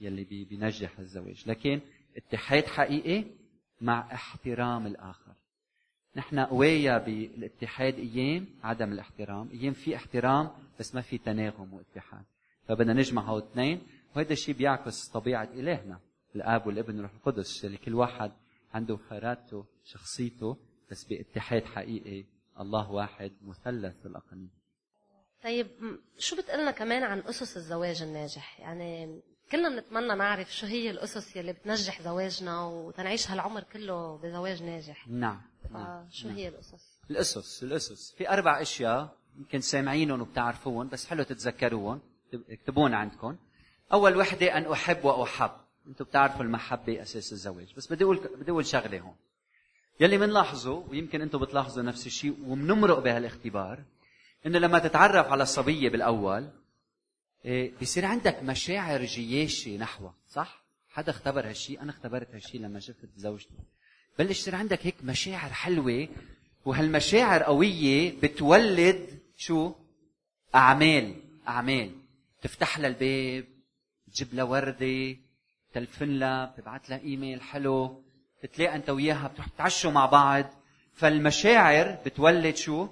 يلي 0.00 0.24
بينجح 0.24 0.98
الزواج. 0.98 1.44
لكن 1.46 1.80
اتحاد 2.16 2.66
حقيقي 2.66 3.24
مع 3.80 4.14
احترام 4.14 4.86
الآخر. 4.86 5.32
نحن 6.16 6.38
قوية 6.38 6.98
بالاتحاد 6.98 7.94
أيام 7.94 8.46
عدم 8.62 8.92
الاحترام. 8.92 9.48
أيام 9.52 9.72
في 9.72 9.96
احترام 9.96 10.50
بس 10.80 10.94
ما 10.94 11.00
في 11.00 11.18
تناغم 11.18 11.74
واتحاد. 11.74 12.24
فبدنا 12.68 12.92
نجمع 12.92 13.22
هول 13.22 13.42
الاثنين 13.42 13.80
وهذا 14.16 14.32
الشيء 14.32 14.54
بيعكس 14.54 15.08
طبيعة 15.08 15.44
إلهنا. 15.44 16.00
الآب 16.36 16.66
والابن 16.66 16.94
والروح 16.94 17.12
القدس 17.14 17.64
اللي 17.64 17.76
كل 17.76 17.94
واحد 17.94 18.32
عنده 18.74 18.96
خيراته 18.96 19.64
شخصيته 19.84 20.56
بس 20.90 21.04
باتحاد 21.04 21.64
حقيقي. 21.64 22.24
الله 22.60 22.90
واحد 22.90 23.32
مثلث 23.42 23.96
بالأقانيم 24.04 24.50
طيب 25.44 25.66
شو 26.18 26.36
بتقلنا 26.36 26.70
كمان 26.70 27.02
عن 27.02 27.18
أسس 27.18 27.56
الزواج 27.56 28.02
الناجح؟ 28.02 28.60
يعني 28.60 29.20
كلنا 29.52 29.68
بنتمنى 29.68 30.14
نعرف 30.14 30.54
شو 30.54 30.66
هي 30.66 30.90
الأسس 30.90 31.36
يلي 31.36 31.52
بتنجح 31.52 32.02
زواجنا 32.02 32.64
وتنعيش 32.64 33.30
هالعمر 33.30 33.62
كله 33.62 34.18
بزواج 34.18 34.62
ناجح. 34.62 35.08
نعم, 35.08 35.42
نعم. 35.70 36.08
شو 36.10 36.28
هي 36.28 36.48
الأسس؟ 36.48 36.98
الأسس 37.10 37.62
الأسس. 37.62 38.14
في 38.18 38.28
أربع 38.28 38.62
أشياء 38.62 39.16
يمكن 39.36 39.60
سامعينهم 39.60 40.20
وبتعرفوهم 40.20 40.88
بس 40.88 41.06
حلو 41.06 41.22
تتذكروهم. 41.22 42.00
اكتبون 42.50 42.94
عندكم. 42.94 43.36
أول 43.92 44.16
وحدة 44.16 44.58
أن 44.58 44.72
أحب 44.72 45.04
وأحب. 45.04 45.50
أنتم 45.86 46.04
بتعرفوا 46.04 46.42
المحبة 46.42 47.02
أساس 47.02 47.32
الزواج. 47.32 47.74
بس 47.76 47.92
بدي 47.92 48.04
أقول 48.04 48.16
بدي 48.40 48.50
أقول 48.50 48.66
شغلة 48.66 49.00
هون. 49.00 49.14
يلي 50.00 50.18
بنلاحظه 50.18 50.72
ويمكن 50.72 51.20
أنتم 51.20 51.38
بتلاحظوا 51.38 51.82
نفس 51.82 52.06
الشيء 52.06 52.36
وبنمرق 52.46 52.98
بهالاختبار 52.98 53.82
إنه 54.46 54.58
لما 54.58 54.78
تتعرف 54.78 55.26
على 55.26 55.42
الصبية 55.42 55.88
بالأول 55.88 56.48
إيه 57.44 57.72
بيصير 57.80 58.04
عندك 58.04 58.42
مشاعر 58.42 59.04
جياشة 59.04 59.76
نحوها 59.76 60.14
صح؟ 60.30 60.64
حدا 60.90 61.10
اختبر 61.10 61.48
هالشيء؟ 61.48 61.82
أنا 61.82 61.90
اختبرت 61.90 62.34
هالشيء 62.34 62.60
لما 62.60 62.80
شفت 62.80 63.08
زوجتي 63.16 63.54
بلش 64.18 64.38
يصير 64.38 64.54
عندك 64.54 64.86
هيك 64.86 64.94
مشاعر 65.04 65.50
حلوة 65.50 66.08
وهالمشاعر 66.64 67.42
قوية 67.42 68.20
بتولد 68.22 69.18
شو؟ 69.36 69.72
أعمال. 70.54 71.14
أعمال. 71.48 71.90
تفتح 72.42 72.78
لها 72.78 72.88
الباب 72.88 73.44
تجيب 74.14 74.34
لها 74.34 74.44
وردة 74.44 75.16
تلفن 75.72 76.18
لها 76.18 76.44
بتبعت 76.46 76.90
لها 76.90 77.00
إيميل 77.00 77.42
حلو 77.42 78.02
تتلاقى 78.42 78.76
أنت 78.76 78.90
وياها 78.90 79.28
بتروح 79.28 79.48
مع 79.84 80.06
بعض. 80.06 80.44
فالمشاعر 80.92 81.98
بتولد 82.06 82.56
شو؟ 82.56 82.88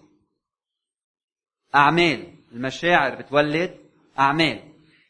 أعمال. 1.74 2.34
المشاعر 2.52 3.14
بتولد 3.14 3.76
أعمال. 4.18 4.62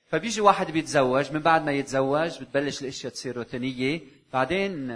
فبيجي 0.07 0.41
واحد 0.41 0.71
بيتزوج 0.71 1.33
من 1.33 1.41
بعد 1.41 1.65
ما 1.65 1.73
يتزوج 1.73 2.41
بتبلش 2.41 2.83
الأشياء 2.83 3.13
تصير 3.13 3.37
روتينية. 3.37 4.01
بعدين 4.33 4.91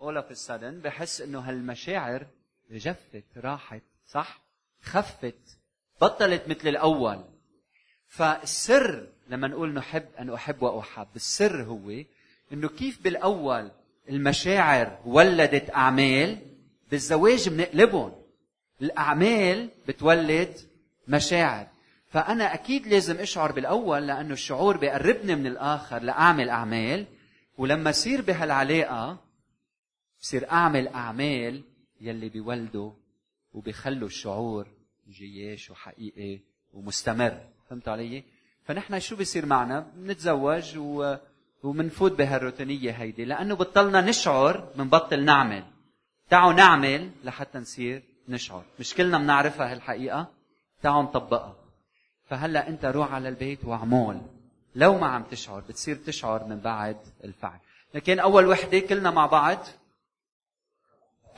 all 0.00 0.16
of 0.16 0.38
a 0.38 0.44
sudden 0.44 0.80
بحس 0.80 1.20
إنه 1.20 1.38
هالمشاعر 1.40 2.26
جفت 2.70 3.24
راحت 3.36 3.82
صح؟ 4.06 4.40
خفت 4.82 5.58
بطلت 6.00 6.48
مثل 6.48 6.68
الأول. 6.68 7.24
فالسر 8.08 9.06
لما 9.30 9.48
نقول 9.48 9.74
نحب 9.74 10.06
أن 10.18 10.30
أحب 10.30 10.62
وأحب. 10.62 11.06
السر 11.16 11.62
هو 11.62 12.02
إنه 12.52 12.68
كيف 12.68 13.02
بالأول 13.02 13.70
المشاعر 14.08 14.98
ولدت 15.04 15.70
أعمال 15.70 16.38
بالزواج 16.90 17.48
بنقلبهم. 17.48 18.12
الأعمال 18.82 19.70
بتولد 19.88 20.56
مشاعر. 21.08 21.66
فأنا 22.06 22.54
أكيد 22.54 22.86
لازم 22.86 23.16
أشعر 23.16 23.52
بالأول 23.52 24.06
لأنه 24.06 24.32
الشعور 24.32 24.76
بيقربني 24.76 25.34
من 25.34 25.46
الآخر 25.46 26.02
لأعمل 26.02 26.48
أعمال. 26.48 27.06
ولما 27.58 27.90
اصير 27.90 28.22
بهالعلاقة 28.22 29.18
بصير 30.20 30.50
أعمل 30.50 30.88
أعمال 30.88 31.62
يلي 32.00 32.28
بيولدوا 32.28 32.92
وبيخلوا 33.52 34.08
الشعور 34.08 34.68
جياش 35.08 35.70
وحقيقي 35.70 36.40
ومستمر. 36.72 37.40
فهمتوا 37.68 37.92
علي؟ 37.92 38.24
فنحن 38.70 39.00
شو 39.00 39.16
بيصير 39.16 39.46
معنا؟ 39.46 39.86
بنتزوج 39.96 40.78
و... 40.78 41.16
ومنفوت 41.62 42.12
بهالروتينية 42.12 42.90
هيدي 42.90 43.24
لأنه 43.24 43.54
بطلنا 43.54 44.00
نشعر 44.00 44.68
بنبطل 44.76 45.24
نعمل. 45.24 45.64
تعوا 46.28 46.52
نعمل 46.52 47.10
لحتى 47.24 47.58
نصير 47.58 48.02
نشعر. 48.28 48.62
مش 48.80 48.94
كلنا 48.94 49.18
بنعرفها 49.18 49.72
هالحقيقة 49.72 50.26
تعوا 50.82 51.02
نطبقها. 51.02 51.56
فهلأ 52.28 52.68
أنت 52.68 52.84
روح 52.84 53.12
على 53.12 53.28
البيت 53.28 53.64
واعمل 53.64 54.20
لو 54.74 54.98
ما 54.98 55.06
عم 55.06 55.22
تشعر 55.22 55.60
بتصير 55.60 55.96
تشعر 55.96 56.44
من 56.44 56.60
بعد 56.60 56.96
الفعل. 57.24 57.58
لكن 57.94 58.18
أول 58.18 58.46
وحدة 58.46 58.78
كلنا 58.78 59.10
مع 59.10 59.26
بعض 59.26 59.58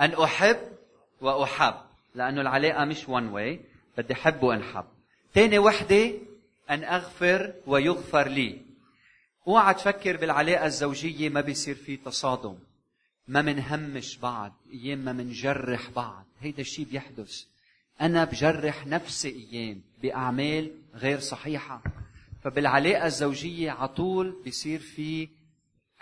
أن 0.01 0.13
أحب 0.13 0.59
وأحب 1.21 1.75
لأنه 2.15 2.41
العلاقة 2.41 2.85
مش 2.85 3.09
وان 3.09 3.29
واي 3.29 3.61
بدي 3.99 4.15
أحب 4.15 4.43
وأنحب. 4.43 4.85
ثاني 5.35 5.59
وحدة 5.59 6.13
أن 6.75 6.85
أغفر 6.85 7.55
ويغفر 7.67 8.29
لي. 8.29 8.61
أوعى 9.49 9.75
تفكر 9.75 10.17
بالعلاقة 10.17 10.67
الزوجية 10.67 11.29
ما 11.29 11.41
بيصير 11.41 11.75
في 11.75 11.97
تصادم. 11.97 12.59
ما 13.29 13.43
منهمش 13.43 14.19
بعض 14.19 14.53
أيام 14.73 14.99
ما 14.99 15.13
منجرح 15.13 15.91
بعض. 15.91 16.25
هيدا 16.41 16.61
الشيء 16.61 16.85
بيحدث. 16.85 17.45
أنا 18.01 18.25
بجرح 18.25 18.87
نفسي 18.87 19.29
أيام 19.29 19.83
بأعمال 20.03 20.71
غير 20.95 21.21
صحيحة. 21.21 21.83
فبالعلاقة 22.45 23.07
الزوجية 23.07 23.71
على 23.71 23.89
طول 23.89 24.43
بيصير 24.45 24.81
في 24.81 25.29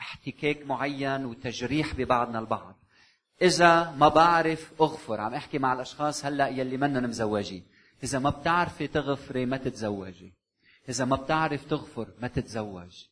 احتكاك 0.01 0.67
معين 0.67 1.25
وتجريح 1.25 1.95
ببعضنا 1.95 2.39
البعض. 2.39 2.77
إذا 3.43 3.91
ما 3.91 4.09
بعرف 4.09 4.73
أغفر 4.81 5.21
عم 5.21 5.35
أحكي 5.35 5.59
مع 5.59 5.73
الأشخاص 5.73 6.25
هلأ 6.25 6.49
يلي 6.49 6.77
منهم 6.77 7.05
مزواجين 7.05 7.65
إذا 8.05 8.19
ما 8.19 8.31
بتعرفي 8.31 8.87
تغفري 8.87 9.47
ما 9.47 9.57
تتزوجي. 9.57 10.40
إذا 10.89 11.05
ما 11.05 11.17
بتعرف 11.17 11.65
تغفر 11.65 12.09
ما 12.23 12.29
تتزوج. 12.29 13.05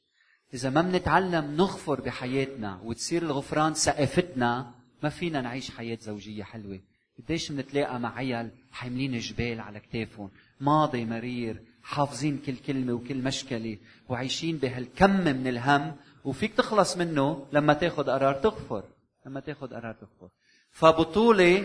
إذا 0.55 0.71
ما 0.71 0.83
بنتعلم 0.83 1.57
نغفر 1.57 2.01
بحياتنا 2.01 2.81
وتصير 2.85 3.23
الغفران 3.23 3.75
ثقافتنا 3.75 4.75
ما 5.03 5.09
فينا 5.09 5.41
نعيش 5.41 5.71
حياة 5.71 5.99
زوجية 6.01 6.43
حلوة. 6.43 6.81
قديش 7.19 7.53
بنتلاقى 7.53 8.01
مع 8.01 8.17
عيال 8.17 8.51
حاملين 8.73 9.19
جبال 9.19 9.61
على 9.61 9.81
كتافهم 9.81 10.31
ماضي 10.61 11.05
مرير 11.05 11.63
حافظين 11.83 12.39
كل 12.47 12.57
كلمة 12.57 12.93
وكل 12.93 13.23
مشكلة 13.23 13.79
وعايشين 14.09 14.57
بهالكم 14.57 15.11
من 15.11 15.47
الهم 15.47 15.97
وفيك 16.25 16.55
تخلص 16.55 16.97
منه 16.97 17.47
لما 17.53 17.73
تاخذ 17.73 18.11
قرار 18.11 18.35
تغفر 18.35 18.85
لما 19.27 19.41
تاخذ 19.41 19.75
قرار 19.75 19.93
تغفر. 19.93 20.29
فبطولة 20.71 21.65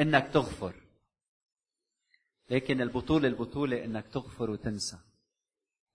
إنك 0.00 0.28
تغفر. 0.32 0.74
لكن 2.50 2.80
البطولة 2.80 3.28
البطولة 3.28 3.84
إنك 3.84 4.04
تغفر 4.12 4.50
وتنسى. 4.50 4.98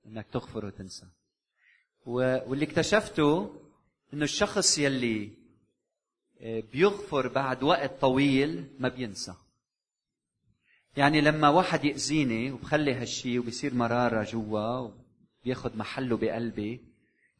إنك 0.06 0.26
تغفر 0.32 0.66
وتنسى. 0.66 1.06
واللي 2.06 2.66
اكتشفته 2.66 3.56
إنه 4.14 4.24
الشخص 4.24 4.78
يلي 4.78 5.30
آه، 6.42 6.64
بيغفر 6.74 7.28
بعد 7.28 7.64
وقت 7.64 8.02
طويل 8.02 8.68
ما 8.80 8.90
بينسى. 8.90 9.34
يعني 10.98 11.22
لما 11.22 11.50
واحد 11.50 11.86
يأذيني 11.86 12.52
وبخلي 12.52 12.94
هالشي 12.94 13.40
وبصير 13.40 13.74
مرارة 13.74 14.24
جوا 14.24 14.92
وبياخد 15.42 15.78
محله 15.78 16.18
بقلبي 16.18 16.80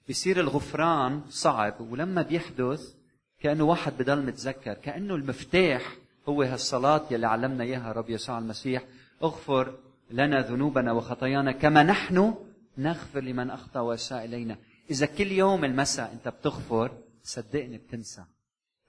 بصير 0.10 0.40
الغفران 0.40 1.22
صعب. 1.30 1.82
ولما 1.82 2.22
بيحدث 2.22 2.94
كأنه 3.40 3.64
واحد 3.64 3.98
بضل 3.98 4.26
متذكر 4.26 4.74
كأنه 4.74 5.16
المفتاح 5.16 5.96
هو 6.30 6.42
هالصلاة 6.42 7.06
يلي 7.12 7.28
علمنا 7.28 7.64
إياها 7.64 7.92
رب 7.92 8.10
يسوع 8.10 8.38
المسيح. 8.38 8.84
اغفر 9.24 9.80
لنا 10.12 10.42
ذنوبنا 10.42 10.92
وخطايانا 10.92 11.52
كما 11.52 11.84
نحن 11.84 12.36
نغفر 12.78 13.20
لمن 13.20 13.50
أخطأ 13.50 13.80
وأساء 13.80 14.26
إلينا. 14.26 14.58
إذا 14.92 15.06
كل 15.06 15.32
يوم 15.32 15.66
المساء 15.66 16.14
أنت 16.14 16.28
بتغفر 16.28 16.98
صدقني 17.24 17.78
بتنسى. 17.78 18.24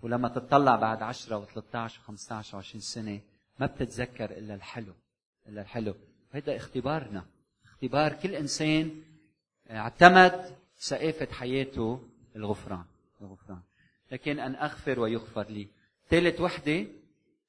ولما 0.02 0.28
تطلع 0.28 0.76
بعد 0.76 1.02
10 1.02 1.44
و13 1.44 1.90
و15 1.90 2.54
و20 2.54 2.78
سنة 2.78 3.20
ما 3.58 3.66
بتتذكر 3.66 4.30
إلا 4.30 4.54
الحلو 4.54 4.92
إلا 5.48 5.60
الحلو. 5.60 5.94
هيدا 6.32 6.56
اختبارنا. 6.56 7.24
اختبار 7.64 8.12
كل 8.12 8.34
إنسان 8.34 9.02
اعتمد 9.70 10.56
سقافة 10.76 11.32
حياته 11.32 12.08
الغفران 12.36 12.84
الغفران. 13.20 13.60
لكن 14.12 14.38
أن 14.38 14.54
أغفر 14.54 15.00
ويغفر 15.00 15.46
لي. 15.48 15.68
ثالث 16.08 16.40
وحدة 16.40 16.86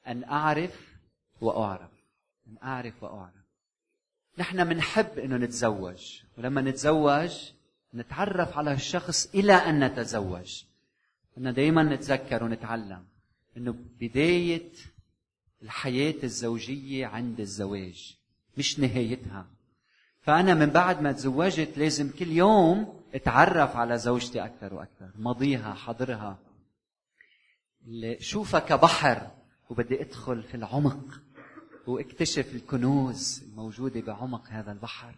أن 0.08 0.24
أعرف 0.24 0.98
وأعرف. 1.41 2.01
أن 2.48 2.58
أعرف 2.64 3.04
وأعرف 3.04 3.42
نحن 4.38 4.68
منحب 4.68 5.20
أنه 5.20 5.38
نتزوج 5.38 6.22
ولما 6.38 6.62
نتزوج 6.62 7.52
نتعرف 7.94 8.58
على 8.58 8.74
الشخص 8.74 9.30
إلى 9.36 9.54
أن 9.54 9.84
نتزوج. 9.84 10.64
بدنا 11.38 11.52
دائما 11.52 11.84
نتذكر 11.84 12.44
ونتعلم 12.44 13.06
أنه 13.58 13.76
بداية 14.00 14.70
الحياة 15.64 16.16
الزوجية 16.24 17.08
عند 17.08 17.40
الزواج 17.40 18.18
مش 18.58 18.80
نهايتها. 18.80 19.46
فأنا 20.22 20.54
من 20.54 20.66
بعد 20.66 21.02
ما 21.02 21.12
تزوجت 21.12 21.78
لازم 21.78 22.12
كل 22.12 22.32
يوم 22.32 23.02
أتعرف 23.14 23.76
على 23.76 23.98
زوجتي 23.98 24.46
أكثر 24.46 24.74
وأكثر 24.74 25.10
ماضيها 25.16 25.74
حاضرها 25.74 26.40
شوفها 28.20 28.60
كبحر 28.60 29.32
وبدي 29.70 30.02
أدخل 30.02 30.44
في 30.44 30.56
العمق. 30.56 31.22
واكتشف 31.88 32.56
الكنوز 32.56 33.44
الموجودة 33.44 34.02
بعمق 34.02 34.48
هذا 34.50 34.72
البحر. 34.72 35.15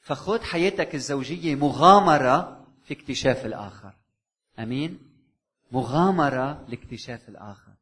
فخذ 0.00 0.42
حياتك 0.42 0.94
الزوجية 0.94 1.54
مغامرة 1.54 2.66
في 2.84 2.94
اكتشاف 2.94 3.46
الآخر. 3.46 3.92
أمين؟ 4.58 4.98
مغامرة 5.72 6.66
لاكتشاف 6.68 7.28
الآخر. 7.28 7.72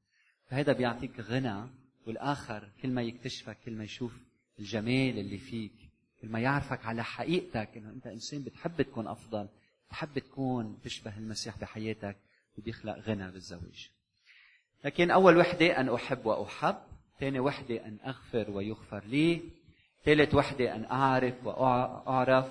فهذا 0.51 0.73
بيعطيك 0.73 1.21
غنى 1.21 1.67
والآخر 2.07 2.69
كل 2.83 2.91
ما 2.91 3.03
يكتشفك 3.03 3.57
كل 3.65 3.73
ما 3.73 3.85
يشوف 3.85 4.13
الجمال 4.59 5.19
اللي 5.19 5.39
فيك 5.39 5.73
كل 6.23 6.29
ما 6.29 6.39
يعرفك 6.39 6.87
على 6.87 7.05
حقيقتك 7.05 7.69
إنه 7.77 7.91
أنت 7.91 8.07
إنسان 8.07 8.43
بتحب 8.43 8.83
تكون 8.83 9.07
أفضل 9.07 9.49
بتحب 9.89 10.19
تكون 10.19 10.79
تشبه 10.85 11.19
المسيح 11.19 11.59
بحياتك 11.59 12.17
وبيخلق 12.59 12.99
غنى 12.99 13.31
بالزواج. 13.31 13.91
لكن 14.85 15.11
أول 15.11 15.37
وحدة 15.37 15.81
أن 15.81 15.89
أحب 15.89 16.27
وأحب. 16.27 16.77
ثاني 17.21 17.41
وحدة 17.41 17.87
أن 17.87 17.99
أغفر 18.07 18.51
ويغفر 18.51 19.05
لي 19.05 19.43
ثالث 20.05 20.35
وحدة 20.35 20.75
أن 20.75 20.85
أعرف 20.85 21.35
وأعرف 21.45 22.47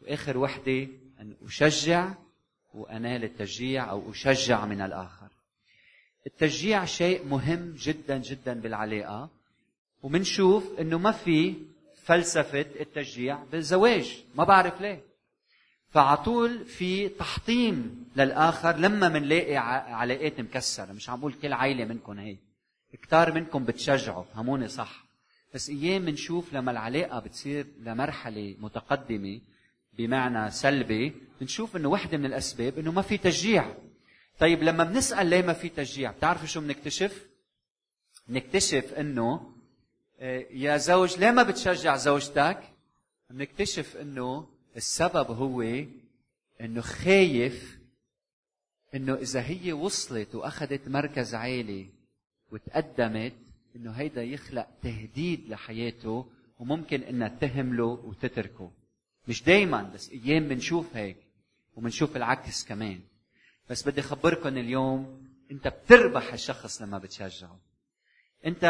وآخر 0.00 0.38
وحدة 0.38 0.88
أن 1.20 1.36
أشجع 1.42 2.14
وأنال 2.74 3.24
التشجيع 3.24 3.90
أو 3.90 4.10
أشجع 4.10 4.64
من 4.64 4.80
الآخر. 4.80 5.28
التشجيع 6.26 6.84
شيء 6.84 7.24
مهم 7.24 7.74
جدا 7.78 8.18
جدا 8.18 8.60
بالعلاقة 8.60 9.30
ومنشوف 10.02 10.80
إنه 10.80 10.98
ما 10.98 11.12
في 11.12 11.54
فلسفة 12.04 12.66
التشجيع 12.80 13.44
بالزواج 13.52 14.24
ما 14.34 14.44
بعرف 14.44 14.80
ليه. 14.80 15.00
فعطول 15.90 16.64
في 16.64 17.08
تحطيم 17.08 18.04
للآخر 18.16 18.76
لما 18.76 19.08
منلاقي 19.08 19.56
علاقات 19.56 20.40
مكسرة 20.40 20.92
مش 20.92 21.10
عم 21.10 21.20
بقول 21.20 21.32
كل 21.32 21.52
عائله 21.52 21.84
منكم 21.84 22.18
هيك. 22.18 22.45
كتار 22.92 23.32
منكم 23.32 23.64
بتشجعوا 23.64 24.24
فهموني 24.34 24.68
صح. 24.68 25.06
بس 25.54 25.70
أيام 25.70 26.04
بنشوف 26.04 26.52
لما 26.52 26.70
العلاقة 26.70 27.20
بتصير 27.20 27.66
لمرحلة 27.80 28.56
متقدمة 28.58 29.40
بمعنى 29.98 30.50
سلبي 30.50 31.12
بنشوف 31.40 31.76
إنه 31.76 31.88
وحدة 31.88 32.18
من 32.18 32.26
الأسباب 32.26 32.78
إنه 32.78 32.92
ما 32.92 33.02
في 33.02 33.18
تشجيع. 33.18 33.74
طيب 34.38 34.62
لما 34.62 34.84
بنسأل 34.84 35.26
ليه 35.26 35.42
ما 35.42 35.52
في 35.52 35.68
تشجيع 35.68 36.10
بتعرفوا 36.10 36.46
شو 36.46 36.60
بنكتشف 36.60 37.26
بنكتشف 38.28 38.94
إنه 38.94 39.52
آه، 40.20 40.46
يا 40.50 40.76
زوج 40.76 41.18
ليه 41.18 41.30
ما 41.30 41.42
بتشجع 41.42 41.96
زوجتك؟ 41.96 42.62
بنكتشف 43.30 43.96
إنه 43.96 44.48
السبب 44.76 45.30
هو 45.30 45.62
إنه 46.60 46.80
خايف 46.80 47.78
إنه 48.94 49.14
إذا 49.14 49.40
هي 49.40 49.72
وصلت 49.72 50.34
وأخذت 50.34 50.88
مركز 50.88 51.34
عالي 51.34 51.86
وتقدمت 52.52 53.32
إنه 53.76 53.90
هيدا 53.92 54.22
يخلق 54.22 54.66
تهديد 54.82 55.48
لحياته 55.48 56.26
وممكن 56.58 57.02
إنها 57.02 57.28
تهمله 57.28 57.84
وتتركه. 57.84 58.70
مش 59.28 59.42
دايما 59.42 59.82
بس 59.82 60.10
أيام 60.10 60.48
بنشوف 60.48 60.96
هيك 60.96 61.16
وبنشوف 61.76 62.16
العكس 62.16 62.64
كمان. 62.64 63.00
بس 63.70 63.88
بدي 63.88 64.00
اخبركم 64.00 64.48
اليوم 64.48 65.26
أنت 65.50 65.68
بتربح 65.68 66.32
الشخص 66.32 66.82
لما 66.82 66.98
بتشجعه. 66.98 67.58
أنت 68.46 68.64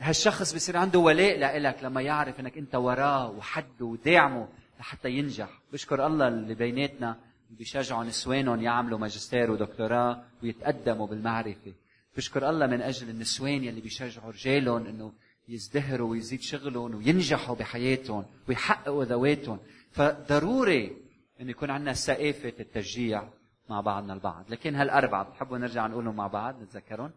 هالشخص 0.00 0.54
بصير 0.54 0.76
عنده 0.76 0.98
ولاء 0.98 1.38
لإلك 1.38 1.84
لما 1.84 2.02
يعرف 2.02 2.40
إنك 2.40 2.58
أنت 2.58 2.74
وراه 2.74 3.30
وحده 3.30 3.84
وداعمه 3.84 4.48
لحتى 4.80 5.10
ينجح. 5.10 5.60
بشكر 5.72 6.06
الله 6.06 6.28
اللي 6.28 6.54
بيناتنا 6.54 7.20
بيشجعوا 7.50 8.04
نسوانهم 8.04 8.62
يعملوا 8.62 8.98
ماجستير 8.98 9.50
ودكتوراه 9.50 10.24
ويتقدموا 10.42 11.06
بالمعرفة. 11.06 11.72
بشكر 12.16 12.50
الله 12.50 12.66
من 12.66 12.82
أجل 12.82 13.10
النسوان 13.10 13.64
يلي 13.64 13.80
بيشجعوا 13.80 14.32
رجالهم 14.32 14.86
إنه 14.86 15.12
يزدهروا 15.48 16.10
ويزيد 16.10 16.40
شغلهم 16.40 16.94
وينجحوا 16.94 17.56
بحياتهم 17.56 18.24
ويحققوا 18.48 19.04
ذواتهم. 19.04 19.58
فضروري 19.90 20.96
انه 21.40 21.50
يكون 21.50 21.70
عندنا 21.70 21.92
ثقافه 21.92 22.52
التشجيع 22.60 23.28
مع 23.70 23.80
بعضنا 23.80 24.12
البعض. 24.12 24.44
لكن 24.50 24.74
هالأربعة 24.74 25.24
بتحبوا 25.24 25.58
نرجع 25.58 25.86
نقولهم 25.86 26.16
مع 26.16 26.26
بعض 26.26 26.62
نتذكرهم. 26.62 27.10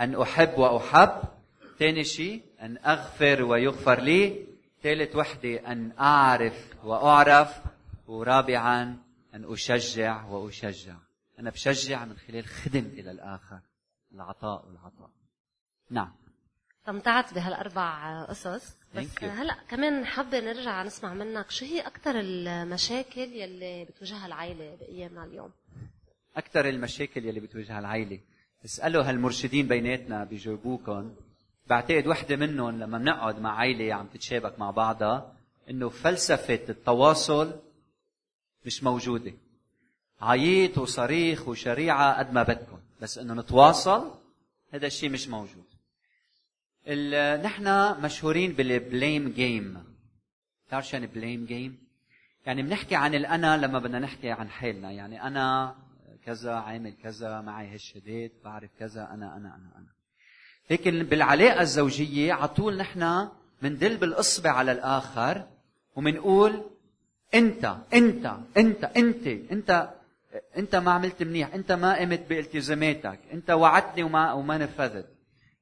أن 0.00 0.14
أحب 0.14 0.58
وأحب 0.58 1.22
ثاني 1.78 2.04
شيء 2.04 2.42
أن 2.60 2.78
أغفر 2.86 3.42
ويغفر 3.42 4.00
لي 4.00 4.46
ثالث 4.82 5.16
وحدة 5.16 5.72
أن 5.72 5.92
أعرف 6.00 6.74
وأعرف 6.84 7.62
ورابعا 8.06 8.82
أن 9.34 9.52
أشجع 9.52 10.24
وأشجع. 10.24 10.96
أنا 11.38 11.50
بشجع 11.50 12.04
من 12.04 12.16
خلال 12.16 12.46
خدم 12.46 12.84
إلى 12.84 13.10
الآخر 13.10 13.60
العطاء 14.14 14.66
والعطاء. 14.66 15.10
نعم. 15.90 16.12
استمتعت 16.80 17.34
بهالأربع 17.34 18.22
قصص. 18.24 18.76
بس 18.94 19.24
هلأ 19.24 19.54
كمان 19.68 20.06
حابة 20.06 20.40
نرجع 20.40 20.82
نسمع 20.82 21.14
منك 21.14 21.50
شو 21.50 21.64
هي 21.64 21.80
أكثر 21.80 22.20
المشاكل 22.20 23.20
يلي 23.20 23.84
بتواجهها 23.84 24.26
العائله 24.26 24.76
بأيامنا 24.80 25.24
اليوم؟ 25.24 25.50
أكثر 26.36 26.68
المشاكل 26.68 27.24
يلي 27.24 27.40
بتواجهها 27.40 27.78
العائله 27.78 28.20
اسألوا 28.64 29.02
هالمرشدين 29.04 29.68
بيناتنا 29.68 30.24
بيجاوبوكم 30.24 31.14
بعتقد 31.66 32.06
وحدة 32.06 32.36
منهم 32.36 32.78
لما 32.78 32.98
بنقعد 32.98 33.40
مع 33.40 33.58
عائله 33.58 33.94
عم 33.94 34.06
تتشابك 34.06 34.58
مع 34.58 34.70
بعضها 34.70 35.32
إنه 35.70 35.88
فلسفة 35.88 36.60
التواصل 36.68 37.60
مش 38.66 38.82
موجودة. 38.82 39.32
عييط 40.20 40.78
وصريخ 40.78 41.48
وشريعة 41.48 42.18
قد 42.18 42.32
ما 42.32 42.42
بدكم 42.42 42.78
بس 43.00 43.18
إنه 43.18 43.34
نتواصل 43.34 44.14
هذا 44.70 44.86
الشيء 44.86 45.10
مش 45.10 45.28
موجود. 45.28 45.64
نحن 47.44 47.94
مشهورين 48.02 48.52
بالبليم 48.52 49.28
جيم 49.28 49.84
بتعرف 50.66 50.88
شو 50.88 50.96
يعني 50.96 51.06
بليم 51.06 51.44
جيم 51.44 51.78
يعني 52.46 52.62
بنحكي 52.62 52.94
عن 52.94 53.14
الانا 53.14 53.56
لما 53.56 53.78
بدنا 53.78 53.98
نحكي 53.98 54.30
عن 54.30 54.48
حالنا. 54.48 54.90
يعني 54.90 55.22
أنا 55.22 55.74
كذا 56.24 56.54
عامل 56.54 56.94
كذا 57.02 57.40
معي 57.40 57.74
هالشديد 57.74 58.32
بعرف 58.44 58.70
كذا 58.78 59.02
أنا 59.02 59.36
أنا 59.36 59.54
أنا 59.54 59.72
أنا. 59.76 59.92
لكن 60.70 61.02
بالعلاقة 61.02 61.60
الزوجية 61.60 62.32
على 62.32 62.48
طول 62.48 62.76
نحن 62.76 63.28
بندل 63.62 63.96
بالإصبع 63.96 64.50
على 64.50 64.72
الآخر 64.72 65.48
وبنقول 65.96 66.64
انت 67.34 67.76
أنت 67.94 68.26
أنت 68.56 68.84
أنت 68.96 69.26
أنت 69.26 69.26
أنت. 69.52 69.97
ما 70.74 70.90
عملت 70.90 71.22
منيح 71.22 71.54
انت 71.54 71.72
ما 71.72 71.98
قمت 71.98 72.28
بالتزاماتك 72.28 73.20
انت 73.32 73.50
وعدتني 73.50 74.02
وما 74.02 74.32
وما 74.32 74.58
نفذت. 74.58 75.08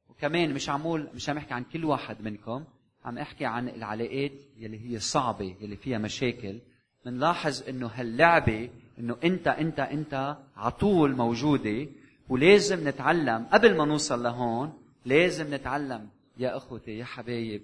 وكمان 0.08 0.54
مش 0.54 0.68
عمول 0.68 1.08
مش 1.14 1.28
عم 1.28 1.36
أحكي 1.36 1.54
عن 1.54 1.64
كل 1.64 1.84
واحد 1.84 2.22
منكم 2.22 2.64
عم 3.04 3.18
أحكي 3.18 3.44
عن 3.44 3.68
العلاقات 3.68 4.32
يلي 4.56 4.90
هي 4.90 4.98
صعبة 4.98 5.56
يلي 5.60 5.76
فيها 5.76 5.98
مشاكل. 5.98 6.58
بنلاحظ 7.04 7.68
إنه 7.68 7.90
هاللعبة 7.94 8.70
إنه 8.98 9.16
انت 9.24 9.48
انت 9.48 9.80
أنت 9.80 10.36
على 10.56 10.70
طول 10.70 11.16
موجودة 11.16 11.86
ولازم 12.28 12.88
نتعلم. 12.88 13.46
قبل 13.52 13.76
ما 13.76 13.84
نوصل 13.84 14.22
لهون 14.22 14.78
لازم 15.04 15.54
نتعلم. 15.54 16.08
يا 16.38 16.56
أخوتي 16.56 16.98
يا 16.98 17.04
حبايب 17.04 17.62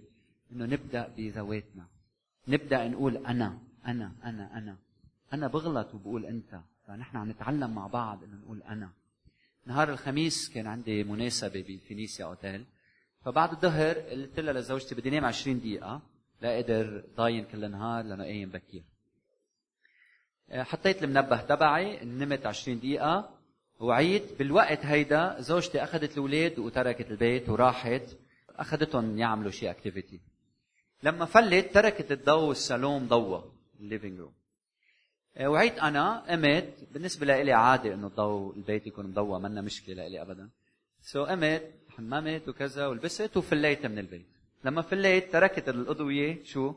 إنه 0.53 0.65
نبدأ 0.65 1.09
بذواتنا. 1.17 1.87
نبدأ 2.49 2.89
نقول 2.89 3.17
أنا 3.17 3.59
أنا 3.87 4.13
أنا 4.25 4.59
أنا. 4.59 4.77
أنا 5.33 5.47
بغلط 5.47 5.95
وبقول 5.95 6.27
أنت. 6.27 6.61
فنحن 6.87 7.17
عم 7.17 7.31
نتعلم 7.31 7.75
مع 7.75 7.87
بعض 7.87 8.25
إنه 8.25 8.37
نقول 8.37 8.63
أنا. 8.63 8.91
نهار 9.67 9.91
الخميس 9.91 10.49
كان 10.49 10.67
عندي 10.67 11.05
مناسبة 11.05 11.65
بفينيسيا 11.69 12.25
أوتيل. 12.25 12.65
فبعد 13.25 13.53
الظهر 13.53 13.99
قلت 13.99 14.41
لها 14.41 14.53
لزوجتي 14.53 14.95
بدي 14.95 15.11
نام 15.11 15.25
20 15.25 15.61
دقيقة 15.61 16.03
لا 16.41 16.55
أقدر 16.55 17.05
ضاين 17.17 17.45
كل 17.45 17.65
النهار 17.65 18.05
لأنه 18.05 18.25
قايم 18.25 18.51
بكير. 18.51 18.83
حطيت 20.53 21.03
المنبه 21.03 21.41
تبعي 21.41 22.05
نمت 22.05 22.47
20 22.47 22.79
دقيقة. 22.79 23.43
وعيت 23.83 24.39
بالوقت 24.39 24.87
هيدا 24.87 25.41
زوجتي 25.41 25.83
أخذت 25.83 26.13
الأولاد 26.13 26.59
وتركت 26.59 27.11
البيت 27.11 27.49
وراحت 27.49 28.03
أخذتهم 28.57 29.19
يعملوا 29.19 29.51
شيء 29.51 29.71
activity 29.71 30.21
لما 31.03 31.25
فلت 31.25 31.75
تركت 31.75 32.13
الضوء 32.13 32.51
الصالون 32.51 33.09
ضوى 33.09 33.53
ال 33.81 33.86
living 33.86 34.21
room 34.21 34.33
وعيت 35.41 35.79
أنا 35.79 36.21
قمت 36.29 36.75
بالنسبة 36.93 37.27
لي 37.43 37.53
عادي 37.53 37.95
إنه 37.95 38.07
الضوء 38.07 38.57
البيت 38.57 38.87
يكون 38.87 39.07
مضوى 39.07 39.41
منا 39.41 39.61
مشكلة 39.61 40.09
لي 40.09 40.23
ابدا. 40.23 40.51
so 41.03 41.29
قمت 41.29 41.63
حممت 41.89 42.49
وكذا 42.49 42.87
ولبست 42.87 43.37
وفليت 43.37 43.87
من 43.87 43.99
البيت. 43.99 44.27
لما 44.65 44.83
فليت 44.83 45.33
تركت 45.33 45.69
الأضوية 45.69 46.45
شو؟ 46.45 46.75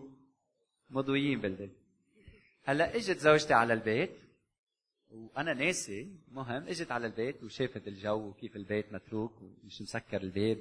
مضويين 0.90 1.42
بالبيت. 1.42 1.72
هلأ 2.64 2.96
إجت 2.96 3.18
زوجتي 3.18 3.54
على 3.54 3.74
البيت 3.74 4.12
وأنا 5.12 5.54
ناسي 5.54 6.10
مهم 6.32 6.68
إجت 6.68 6.92
على 6.92 7.08
البيت 7.08 7.44
وشافت 7.44 7.88
الجو 7.88 8.28
وكيف 8.28 8.56
البيت 8.56 8.94
متروك 8.94 9.34
ومش 9.42 9.82
مسكر 9.82 10.22
الباب 10.22 10.58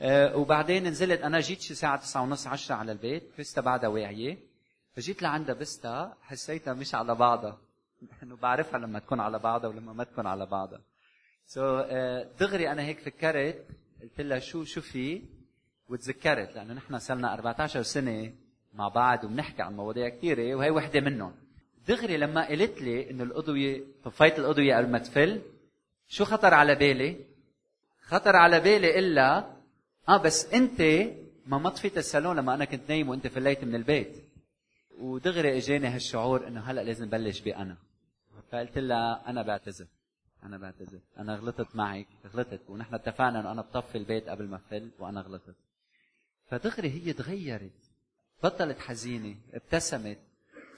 أه 0.00 0.36
وبعدين 0.36 0.86
نزلت 0.86 1.20
أنا 1.20 1.40
جيت 1.40 1.60
شي 1.60 1.74
ساعة 1.74 2.00
تسعة 2.00 2.22
ونص 2.22 2.46
عشرة 2.46 2.74
على 2.74 2.92
البيت 2.92 3.22
فزتها 3.36 3.62
بعدها 3.62 3.88
واعية. 3.88 4.38
فجيت 4.98 5.22
لعندها 5.22 5.54
بستها 5.54 6.16
حسيتها 6.22 6.74
مش 6.74 6.94
على 6.94 7.14
بعضها. 7.14 7.58
انه 8.22 8.36
بعرفها 8.36 8.78
لما 8.78 8.98
تكون 8.98 9.20
على 9.20 9.38
بعضها 9.38 9.70
ولما 9.70 9.92
ما 9.92 10.04
تكون 10.04 10.26
على 10.26 10.46
بعضها. 10.46 10.80
سو 11.46 11.60
so, 11.60 11.84
uh, 11.84 12.38
دغري 12.40 12.72
أنا 12.72 12.82
هيك 12.82 12.98
فكرت 12.98 13.66
قلت 14.02 14.20
لها 14.20 14.38
شو 14.38 14.64
شو 14.64 14.80
في؟ 14.80 15.22
وتذكرت 15.88 16.54
لأنه 16.54 16.74
نحن 16.74 16.98
صرنا 16.98 17.34
14 17.34 17.82
سنة 17.82 18.32
مع 18.74 18.88
بعض 18.88 19.24
وبنحكي 19.24 19.62
عن 19.62 19.76
مواضيع 19.76 20.08
كثيره 20.08 20.54
وهي 20.54 20.70
وحدة 20.70 21.00
منهم. 21.00 21.34
دغري 21.88 22.16
لما 22.16 22.48
قالت 22.48 22.82
لي 22.82 23.10
إنه 23.10 23.24
الاضويه 23.24 23.82
طفيت 24.04 24.38
الاضويه 24.38 24.76
قبل 24.76 24.90
ما 24.90 24.98
تفل 24.98 25.42
شو 26.08 26.24
خطر 26.24 26.54
على 26.54 26.74
بالي؟ 26.74 27.16
خطر 28.00 28.36
على 28.36 28.60
بالي 28.60 28.98
إلا 28.98 29.56
آه 30.08 30.16
بس 30.16 30.52
أنت 30.52 30.80
ما 31.46 31.58
ما 31.58 31.70
طفيت 31.70 31.98
الصالون 31.98 32.36
لما 32.36 32.54
أنا 32.54 32.64
كنت 32.64 32.88
نايم 32.88 33.08
وأنت 33.08 33.26
فليت 33.26 33.64
من 33.64 33.74
البيت. 33.74 34.27
ودغري 34.98 35.56
اجاني 35.56 35.88
هالشعور 35.88 36.46
انه 36.46 36.60
هلا 36.60 36.80
لازم 36.80 37.08
بلش 37.08 37.40
بانا 37.40 37.76
فقلت 38.52 38.78
لها 38.78 39.30
أنا 39.30 39.42
بعتذر. 39.42 39.86
أنا 40.42 40.58
بعتذر. 40.58 40.98
أنا 41.18 41.34
غلطت 41.36 41.76
معك. 41.76 42.06
غلطت. 42.34 42.60
ونحن 42.68 42.94
اتفقنا 42.94 43.40
إنه 43.40 43.52
أنا 43.52 43.62
بطفي 43.62 43.98
البيت 43.98 44.28
قبل 44.28 44.44
ما 44.44 44.58
فل 44.58 44.90
وأنا 44.98 45.20
غلطت. 45.20 45.54
فدغري 46.50 46.90
هي 46.90 47.12
تغيرت. 47.12 47.80
بطلت 48.42 48.78
حزينة. 48.78 49.36
ابتسمت. 49.54 50.18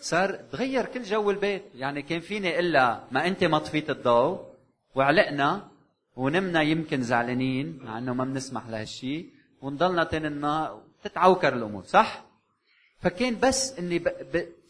صار 0.01 0.37
تغير 0.37 0.85
كل 0.87 1.03
جو 1.03 1.31
البيت. 1.31 1.63
يعني 1.75 2.03
كان 2.03 2.21
فيني 2.21 2.59
إلا 2.59 3.05
ما 3.11 3.27
انت 3.27 3.45
ما 3.45 3.59
طفيت 3.59 3.91
الضوء 3.91 4.51
وعلقنا 4.95 5.69
ونمنا 6.17 6.63
يمكن 6.63 7.03
زعلانين 7.03 7.79
مع 7.83 7.99
إنه 7.99 8.15
ما 8.15 8.25
بنسمح 8.25 8.69
لهالشيء 8.69 9.31
ونضلنا 9.63 10.05
تاني 10.05 10.27
النهار 10.27 10.83
تتعوكر 11.03 11.57
الأمور. 11.57 11.85
صح؟ 11.85 12.30
فكان 13.01 13.41
بس 13.41 13.79
إني. 13.79 14.05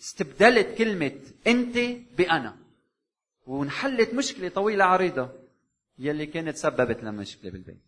استبدلت 0.01 0.79
كلمة 0.79 1.21
أنت 1.47 1.79
بأنا. 2.19 2.57
وانحلت 3.47 4.15
مشكلة 4.15 4.49
طويلة 4.49 4.85
عريضة 4.85 5.31
يلي 5.99 6.27
كانت 6.27 6.57
سببت 6.57 7.01
لنا 7.01 7.11
مشكلة 7.11 7.51
بالبيت. 7.51 7.81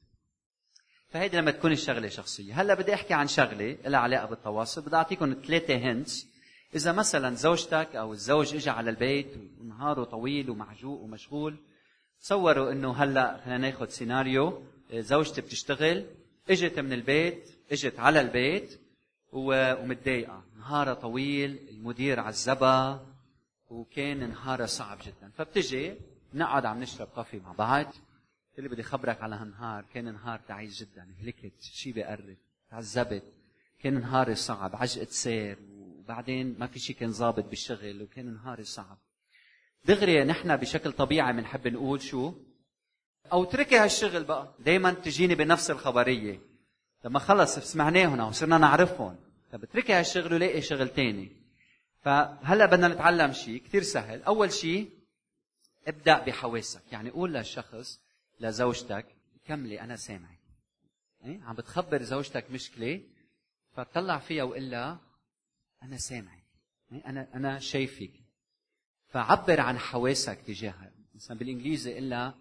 فهيدي 1.08 1.36
لما 1.36 1.50
تكون 1.50 1.72
الشغلة 1.72 2.08
شخصية. 2.08 2.62
هلأ 2.62 2.74
بدي 2.74 2.94
أحكي 2.94 3.14
عن 3.14 3.28
شغلة 3.28 3.76
لها 3.84 4.00
علاقة 4.00 4.26
بالتواصل. 4.26 4.82
بدي 4.82 4.96
أعطيكم 4.96 5.36
ثلاثة 5.46 5.74
هنتس 5.74 6.26
إذا 6.74 6.92
مثلا 6.92 7.34
زوجتك 7.34 7.96
أو 7.96 8.12
الزوج 8.12 8.54
اجى 8.54 8.70
على 8.70 8.90
البيت 8.90 9.26
ونهاره 9.60 10.04
طويل 10.04 10.50
ومعجوق 10.50 11.00
ومشغول 11.00 11.56
تصوروا 12.22 12.72
إنه 12.72 12.92
هلأ 12.92 13.40
خلينا 13.44 13.58
ناخذ 13.58 13.88
سيناريو 13.88 14.62
زوجتي 14.94 15.40
بتشتغل 15.40 16.04
إجت 16.50 16.78
من 16.78 16.92
البيت 16.92 17.50
إجت 17.72 18.00
على 18.00 18.20
البيت 18.20 18.80
ومتضايقه 19.32 20.44
نهارها 20.56 20.94
طويل 20.94 21.68
المدير 21.68 22.20
عذبها 22.20 23.06
وكان 23.70 24.28
نهارها 24.28 24.66
صعب 24.66 24.98
جدا. 25.06 25.30
فبتجي 25.34 25.94
نقعد 26.34 26.66
عم 26.66 26.80
نشرب 26.80 27.08
كافي 27.16 27.38
مع 27.40 27.52
بعض. 27.52 27.86
اللي 28.58 28.68
بدي 28.68 28.82
خبرك 28.82 29.22
على 29.22 29.36
هالنهار 29.36 29.84
كان 29.94 30.12
نهار 30.12 30.40
تعيس 30.48 30.82
جدا. 30.82 31.14
هلكت 31.20 31.60
شي 31.60 31.92
بقرب 31.92 32.36
تعذبت. 32.70 33.22
كان 33.80 34.00
نهاري 34.00 34.34
صعب 34.34 34.76
عجقة 34.76 35.10
سير. 35.10 35.58
وبعدين 35.70 36.56
ما 36.58 36.66
في 36.66 36.78
شيء 36.78 36.96
كان 36.96 37.12
ظابط 37.12 37.44
بالشغل 37.44 38.02
وكان 38.02 38.34
نهاري 38.34 38.64
صعب. 38.64 38.98
دغري 39.84 40.24
نحن 40.24 40.56
بشكل 40.56 40.92
طبيعي 40.92 41.32
بنحب 41.32 41.68
نقول 41.68 42.02
شو؟ 42.02 42.34
أو 43.32 43.42
اتركي 43.42 43.78
هالشغل 43.78 44.24
بقى. 44.24 44.54
دائما 44.58 44.92
تجيني 44.92 45.34
بنفس 45.34 45.70
الخبرية. 45.70 46.51
لما 47.04 47.18
خلص 47.18 47.58
سمعناهم 47.58 48.20
وصرنا 48.20 48.58
نعرفهم. 48.58 49.16
طب 49.52 49.62
اتركي 49.62 49.92
هالشغل 49.92 50.34
ولاقي 50.34 50.62
شغل 50.62 50.88
تاني. 50.88 51.36
فهلأ 52.00 52.66
بدنا 52.66 52.88
نتعلم 52.88 53.32
شيء 53.32 53.62
كثير 53.62 53.82
سهل. 53.82 54.22
أول 54.22 54.52
شيء 54.52 54.90
ابدأ 55.86 56.24
بحواسك. 56.24 56.82
يعني 56.92 57.10
قول 57.10 57.34
للشخص 57.34 58.00
لزوجتك 58.40 59.06
كملي 59.44 59.80
أنا 59.80 59.96
سامعك. 59.96 60.38
إيه؟ 61.24 61.42
عم 61.42 61.54
بتخبر 61.54 62.02
زوجتك 62.02 62.50
مشكلة 62.50 63.00
فطلع 63.72 64.18
فيها 64.18 64.44
وقول 64.44 64.70
لها 64.70 65.00
أنا 65.82 65.96
سامعك. 65.96 66.44
إيه؟ 66.92 67.06
أنا 67.06 67.28
أنا 67.34 67.58
شايفك. 67.58 68.12
فعبر 69.08 69.60
عن 69.60 69.78
حواسك 69.78 70.38
تجاهها. 70.46 70.92
مثلا 71.14 71.38
بالإنجليزي 71.38 71.94
قل 71.94 72.10
لها 72.10 72.34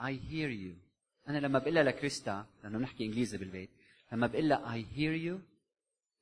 I 0.00 0.12
hear 0.30 0.50
you. 0.50 0.88
أنا 1.28 1.38
لما 1.38 1.58
بقول 1.58 1.74
لها 1.74 1.82
لكريستا 1.82 2.46
لأنه 2.62 2.78
بنحكي 2.78 3.04
إنجليزي 3.04 3.38
بالبيت 3.38 3.70
لما 4.12 4.26
بقول 4.26 4.48
لها 4.48 4.82
I 4.82 4.96
hear 4.96 5.28
you. 5.28 5.40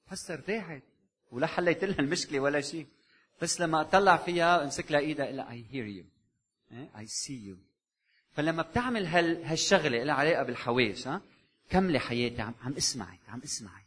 بحسها 0.06 0.36
ارتاحت 0.36 0.82
ولا 1.30 1.46
حليت 1.46 1.84
لها 1.84 1.98
المشكلة 1.98 2.40
ولا 2.40 2.60
شيء. 2.60 2.86
بس 3.42 3.60
لما 3.60 3.80
اطلع 3.80 4.16
فيها 4.16 4.64
امسك 4.64 4.92
لها 4.92 5.00
إيدها 5.00 5.24
أقول 5.24 5.36
لها 5.36 5.50
I 5.50 5.72
hear 5.72 6.02
you. 6.02 6.04
I 6.98 7.06
see 7.06 7.50
you. 7.50 7.56
فلما 8.32 8.62
بتعمل 8.62 9.06
هال 9.06 9.44
هالشغلة 9.44 10.04
لها 10.04 10.14
علاقه 10.14 10.42
بالحواس 10.42 11.08
ها 11.08 11.20
كملي 11.70 11.98
حياتي 11.98 12.42
عم 12.42 12.54
عم 12.62 12.72
اسمعك 12.72 13.20
عم 13.28 13.40
اسمعك 13.44 13.86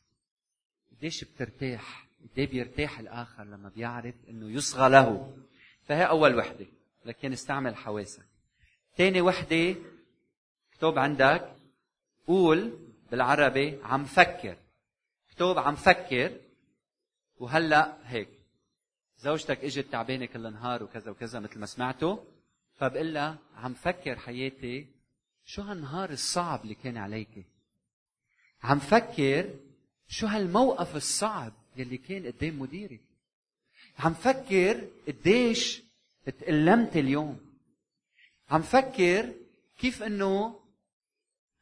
قديش 0.91 1.23
بترتاح 1.23 2.07
قد 2.21 2.41
بيرتاح 2.41 2.99
الآخر 2.99 3.43
لما 3.43 3.69
بيعرف 3.69 4.15
إنه 4.29 4.51
يصغى 4.51 4.89
له. 4.89 5.37
فهي 5.87 6.03
أول 6.03 6.35
وحدة 6.35 6.65
لكن 7.05 7.31
استعمل 7.31 7.75
حواسك. 7.75 8.25
ثاني 8.97 9.21
وحدة 9.21 9.75
اكتب 10.73 10.99
عندك 10.99 11.55
قول 12.27 12.88
بالعربي 13.11 13.79
عم 13.83 14.05
فكر. 14.05 14.57
اكتب 15.29 15.57
عم 15.57 15.75
فكر 15.75 16.37
وهلأ 17.37 17.97
هيك. 18.03 18.29
زوجتك 19.17 19.63
إجت 19.63 19.91
تعبانة 19.91 20.25
كل 20.25 20.45
النهار 20.45 20.83
وكذا 20.83 21.11
وكذا 21.11 21.39
مثل 21.39 21.59
ما 21.59 21.65
سمعتوا 21.65 22.17
فبقول 22.75 23.13
لها 23.13 23.37
عم 23.55 23.73
فكر 23.73 24.19
حياتي 24.19 24.87
شو 25.45 25.61
هالنهار 25.61 26.09
الصعب 26.09 26.63
اللي 26.63 26.75
كان 26.75 26.97
عليك؟ 26.97 27.45
عم 28.63 28.79
فكر 28.79 29.55
شو 30.07 30.27
هالموقف 30.27 30.95
الصعب 30.95 31.53
يلي 31.75 31.97
كان 31.97 32.25
قدام 32.25 32.59
مديرك 32.59 33.01
عم 33.99 34.13
فكر 34.13 34.87
قديش 35.07 35.81
تألمت 36.25 36.97
اليوم. 36.97 37.39
عم 38.49 38.61
فكر 38.61 39.33
كيف 39.77 40.03
إنه 40.03 40.58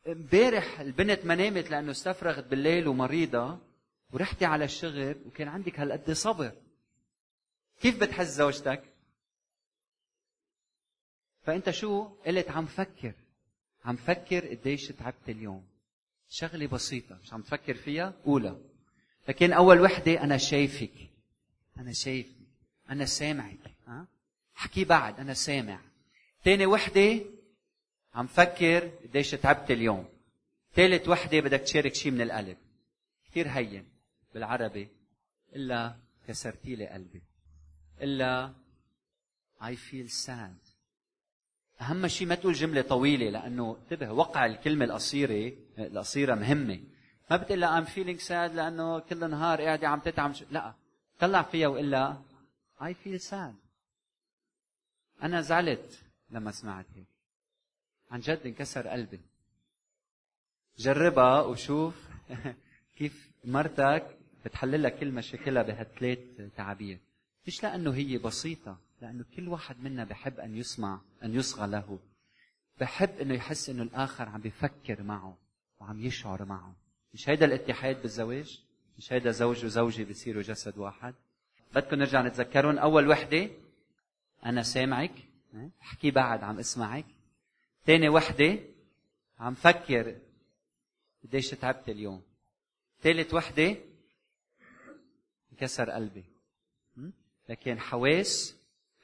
امبارح 0.08 0.80
البنت 0.80 1.26
ما 1.26 1.36
نامت 1.36 1.72
لأنه 1.72 1.92
استفرغت 1.92 2.48
بالليل 2.48 2.88
ومريضة 2.88 3.60
ورحتي 4.12 4.46
على 4.46 4.66
الشغل 4.66 5.16
وكان 5.26 5.48
عندك 5.48 5.80
هالقد 5.80 6.12
صبر. 6.12 6.52
كيف 7.82 8.00
بتحس 8.02 8.28
زوجتك؟ 8.28 8.84
فأنت 11.42 11.70
شو 11.70 12.04
قلت؟ 12.04 12.52
عم 12.52 12.66
فكر. 12.66 13.14
عم 13.86 13.96
فكر 13.96 14.48
قديش 14.48 14.88
تعبت 14.88 15.30
اليوم. 15.30 15.68
شغلة 16.30 16.68
بسيطة 16.68 17.18
مش 17.24 17.34
عم 17.34 17.42
تفكر 17.42 17.74
فيها؟ 17.74 18.14
قولها 18.26 18.58
لكن 19.28 19.54
أول 19.54 19.82
وحدة 19.82 20.24
أنا 20.24 20.38
شايفك. 20.38 21.10
أنا 21.78 21.94
شايفك. 21.94 22.36
أنا 22.90 23.06
سامعك. 23.06 23.60
ها؟ 23.88 24.08
احكي 24.58 24.84
بعد 24.86 25.20
أنا 25.20 25.34
سامع. 25.34 25.80
تاني 26.44 26.66
وحدة 26.66 27.20
عم 28.18 28.28
فكر 28.28 28.88
قديش 28.88 29.32
تعبت 29.32 29.72
اليوم. 29.72 30.10
ثالث 30.74 31.10
وحدة 31.10 31.40
بدك 31.40 31.60
تشارك 31.60 31.94
شيء 31.96 32.12
من 32.12 32.22
القلب 32.22 32.58
كثير 33.26 33.48
هين. 33.50 33.90
بالعربي. 34.34 34.90
إلا 35.56 35.96
كسرتي 36.28 36.76
لي 36.76 36.88
قلبي. 36.88 37.22
إلا 38.02 38.54
I 39.62 39.76
feel 39.76 40.10
sad. 40.26 40.78
أهم 41.82 42.08
شيء 42.08 42.28
ما 42.28 42.36
تقول 42.36 42.54
جملة 42.54 42.82
طويلة 42.82 43.30
لأنه 43.30 43.78
انتبه 43.78 44.12
وقع 44.12 44.46
الكلمة 44.46 44.86
القصيرة 44.86 45.54
القصيرة 45.80 46.36
مهمة. 46.36 46.80
ما 47.32 47.38
بتقول 47.38 47.66
I'm 47.66 47.88
feeling 47.88 48.28
sad 48.28 48.32
لأنه 48.32 49.00
كل 49.00 49.30
نهار 49.30 49.62
قاعدة 49.62 49.88
عم 49.88 50.00
تتعب. 50.00 50.34
لا 50.52 50.74
طلع 51.20 51.42
فيها 51.42 51.68
وإلا 51.68 52.22
I 52.82 52.94
feel 53.06 53.22
sad. 53.30 53.54
أنا 55.24 55.42
زعلت 55.42 56.04
لما 56.30 56.52
سمعت 56.52 56.86
هيك. 56.96 57.17
عن 58.12 58.20
جد 58.20 58.42
انكسر 58.46 58.88
قلبي. 58.88 59.20
جربها 60.78 61.42
وشوف 61.42 62.08
كيف 62.98 63.32
مرتك 63.46 64.18
بتحل 64.46 64.84
لك 64.84 65.00
كل 65.00 65.12
مشاكلها 65.12 65.64
بهالثلاث 65.64 66.20
تعابير. 66.56 67.00
مش 67.48 67.64
لأنه 67.64 67.94
هي 67.94 68.18
بسيطة 68.18 68.78
لأنه 69.02 69.26
كل 69.36 69.48
واحد 69.48 69.80
منا 69.80 70.04
بحب 70.04 70.40
أن 70.40 70.56
يسمع 70.56 71.02
أن 71.24 71.36
يصغى 71.36 71.68
له. 71.68 72.00
بحب 72.80 73.10
أنه 73.22 73.34
يحس 73.34 73.70
أنه 73.70 73.84
الآخر 73.84 74.30
عم 74.30 74.42
بيفكر 74.42 75.04
معه 75.04 75.38
وعم 75.80 76.00
يشعر 76.00 76.46
معه. 76.46 76.76
مش 77.14 77.30
هيدا 77.30 77.46
الاتحاد 77.46 78.02
بالزواج؟ 78.02 78.64
مش 78.98 79.14
هيدا 79.14 79.32
زوج 79.32 79.66
وزوجة 79.66 80.04
بيصيروا 80.04 80.42
جسد 80.42 80.78
واحد؟ 80.78 81.16
بدكم 81.76 81.96
نرجع 81.96 82.22
نتذكرون 82.22 82.78
أول 82.78 83.08
وحدة 83.08 83.50
أنا 84.46 84.64
سامعك. 84.64 85.12
أحكي 85.82 86.12
بعد 86.12 86.44
عم 86.44 86.60
اسمعك. 86.60 87.06
ثاني 87.88 88.10
وحدة 88.10 88.60
عم 89.40 89.54
فكر 89.54 90.16
قديش 91.24 91.50
تعبت 91.50 91.90
اليوم. 91.90 92.22
ثالث 93.02 93.34
وحدة 93.34 93.76
انكسر 95.52 95.90
قلبي. 95.90 96.26
لكن 97.50 97.80
حواس 97.80 98.56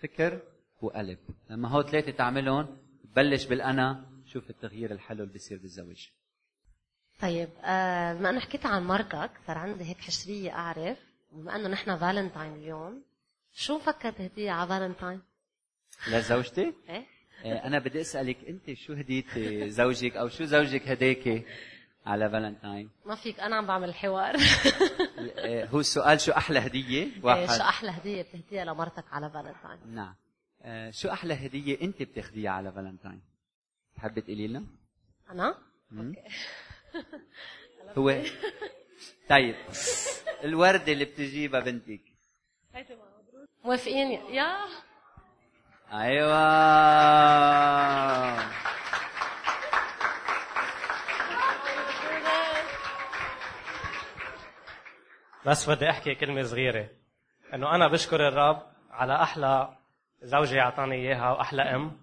فكر 0.01 0.41
وقلب. 0.81 1.17
لما 1.49 1.69
هو 1.69 1.83
ثلاثة 1.83 2.11
تعملهم 2.11 2.77
بلش 3.15 3.45
بالأنا 3.45 4.05
شوف 4.25 4.49
التغيير 4.49 4.91
الحلو 4.91 5.23
اللي 5.23 5.33
بيصير 5.33 5.57
بالزواج. 5.57 6.11
طيب 7.21 7.49
آه 7.63 8.13
بما 8.13 8.29
إنه 8.29 8.39
حكيت 8.39 8.65
عن 8.65 8.83
مرتك 8.83 9.31
صار 9.47 9.57
عندي 9.57 9.83
هيك 9.83 9.97
حشرية 9.97 10.51
أعرف. 10.51 10.97
بما 11.31 11.55
إنه 11.55 11.67
نحن 11.67 11.97
فالنتاين 11.97 12.53
اليوم 12.53 13.03
شو 13.53 13.77
مفكر 13.77 14.11
تهديه 14.11 14.51
على 14.51 14.69
فالنتاين؟ 14.69 15.21
لزوجتي؟ 16.07 16.73
إيه. 16.89 17.12
أنا 17.45 17.79
بدي 17.79 18.01
أسألك 18.01 18.37
أنت 18.47 18.73
شو 18.73 18.93
هديتي 18.93 19.69
زوجك 19.69 20.15
أو 20.15 20.29
شو 20.29 20.45
زوجك 20.45 20.87
هداكي 20.87 21.45
على 22.05 22.29
فالنتاين؟ 22.29 22.89
ما 23.05 23.15
فيك 23.15 23.39
أنا 23.39 23.55
عم 23.55 23.65
بعمل 23.65 23.89
الحوار 23.89 24.35
آه، 25.37 25.65
هو 25.65 25.79
السؤال 25.79 26.21
شو 26.21 26.31
أحلى 26.31 26.59
هدية؟ 26.59 27.07
واحد. 27.23 27.57
شو 27.57 27.63
أحلى 27.63 27.91
هدية 27.91 28.21
بتهديها 28.21 28.65
لمرتك 28.65 29.05
على 29.11 29.29
فالنتاين؟ 29.29 29.95
نعم. 29.95 30.15
آه، 30.61 30.91
شو 30.91 31.09
أحلى 31.09 31.33
هدية 31.33 31.81
أنت 31.81 32.03
بتاخديها 32.03 32.51
على 32.51 32.71
فالنتاين؟ 32.71 33.21
تحبي 33.95 34.21
تقولي 34.21 34.47
لنا؟ 34.47 34.65
أنا؟ 35.29 35.57
okay. 35.97 36.21
هو 37.97 38.21
طيب. 39.29 39.55
الوردة 40.43 40.91
اللي 40.93 41.05
بتجيبها 41.05 41.59
بنتك. 41.59 42.01
موافقين؟ 43.65 44.11
يا 44.11 44.57
أيوه. 45.93 46.33
بس 55.45 55.69
بدي 55.69 55.89
احكي 55.89 56.15
كلمة 56.15 56.41
صغيرة. 56.41 56.89
انه 57.53 57.75
أنا 57.75 57.87
بشكر 57.87 58.27
الرب 58.27 58.61
على 58.91 59.23
أحلى 59.23 59.77
زوجة 60.21 60.61
اعطاني 60.61 60.95
اياها 60.95 61.31
واحلى 61.31 61.61
ام. 61.61 61.99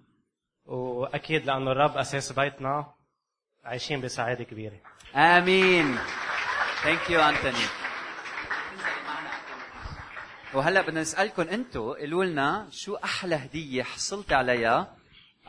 واكيد 0.65 1.45
لأنه 1.45 1.71
الرب 1.71 1.97
أساس 1.97 2.31
بيتنا 2.31 2.93
عايشين 3.63 4.01
بسعادة 4.01 4.43
كبيرة. 4.43 4.77
آمين. 5.15 5.97
thank 6.83 7.09
you 7.09 7.21
انتوني 7.21 7.65
وهلا 10.53 10.81
بدنا 10.81 11.01
نسالكم 11.01 11.41
أنتم 11.41 11.79
قولوا 11.79 12.25
لنا 12.25 12.67
شو 12.71 12.95
أحلى 12.95 13.35
هدية 13.35 13.83
حصلت 13.83 14.33
عليها 14.33 14.95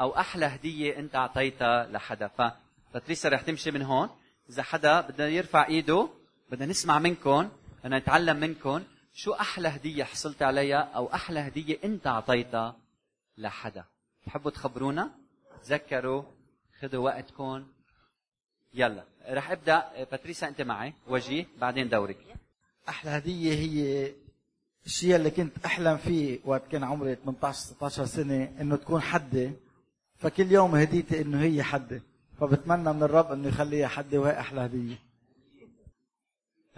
أو 0.00 0.16
أحلى 0.16 0.46
هدية 0.46 0.98
أنت 0.98 1.14
أعطيتها 1.14 1.86
لحدا. 1.86 2.28
ف 2.28 2.42
باتريسا 2.94 3.28
رح 3.28 3.40
تمشي 3.40 3.70
من 3.70 3.82
هون. 3.82 4.10
إذا 4.50 4.62
حدا 4.62 5.00
بده 5.00 5.28
يرفع 5.28 5.66
إيده 5.66 6.08
بدنا 6.50 6.66
نسمع 6.66 6.98
منكم 6.98 7.48
بدنا 7.80 7.98
نتعلم 7.98 8.36
منكم 8.36 8.82
شو 9.14 9.32
أحلى 9.32 9.68
هدية 9.68 10.04
حصلت 10.04 10.42
عليها 10.42 10.78
أو 10.78 11.14
أحلى 11.14 11.40
هدية 11.40 11.78
أنت 11.84 12.06
أعطيتها 12.06 12.76
لحدا. 13.38 13.84
بتحبوا 14.22 14.50
تخبرونا؟ 14.50 15.10
تذكروا 15.62 16.22
خذوا 16.80 17.04
وقتكم 17.04 17.66
يلا 18.74 19.04
رح 19.28 19.50
أبدأ. 19.50 20.04
باتريسا 20.10 20.48
أنت 20.48 20.60
معي. 20.62 20.94
وجيه 21.06 21.46
بعدين 21.58 21.88
دورك 21.88 22.18
أحلى 22.88 23.10
هدية 23.10 23.54
هي 23.54 24.12
الشيء 24.86 25.16
اللي 25.16 25.30
كنت 25.30 25.64
أحلم 25.64 25.96
فيه 25.96 26.38
وقت 26.44 26.68
كان 26.72 26.84
عمري 26.84 27.14
18 27.14 27.58
16 27.58 28.04
سنة 28.04 28.52
إنه 28.60 28.76
تكون 28.76 29.00
حدي 29.00 29.52
فكل 30.18 30.52
يوم 30.52 30.74
هديتي 30.74 31.22
إنه 31.22 31.42
هي 31.42 31.62
حدي 31.62 32.02
فبتمنى 32.40 32.92
من 32.92 33.02
الرب 33.02 33.32
إنه 33.32 33.48
يخليها 33.48 33.88
حدي 33.88 34.18
وهي 34.18 34.40
أحلى 34.40 34.60
هدية. 34.60 34.98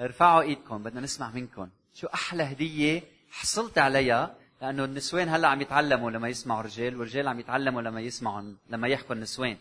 ارفعوا 0.01 0.43
إيدكم 0.43 0.83
بدنا 0.83 1.01
نسمع 1.01 1.31
منكم. 1.31 1.69
شو 1.95 2.07
أحلى 2.07 2.43
هدية 2.43 3.03
حصلت 3.31 3.79
عليها؟ 3.79 4.35
لأنه 4.63 4.85
النسوان 4.85 5.29
هلأ 5.29 5.49
عم 5.49 5.61
يتعلموا 5.61 6.11
لما 6.11 6.29
يسمعوا 6.29 6.63
رجال 6.63 6.97
والرجال 6.97 7.29
عم 7.29 7.41
يتعلموا 7.41 7.83
لما 7.83 8.01
يسمعوا 8.01 8.55
لما 8.71 8.89
يحكوا 8.89 9.15
النسوان. 9.15 9.57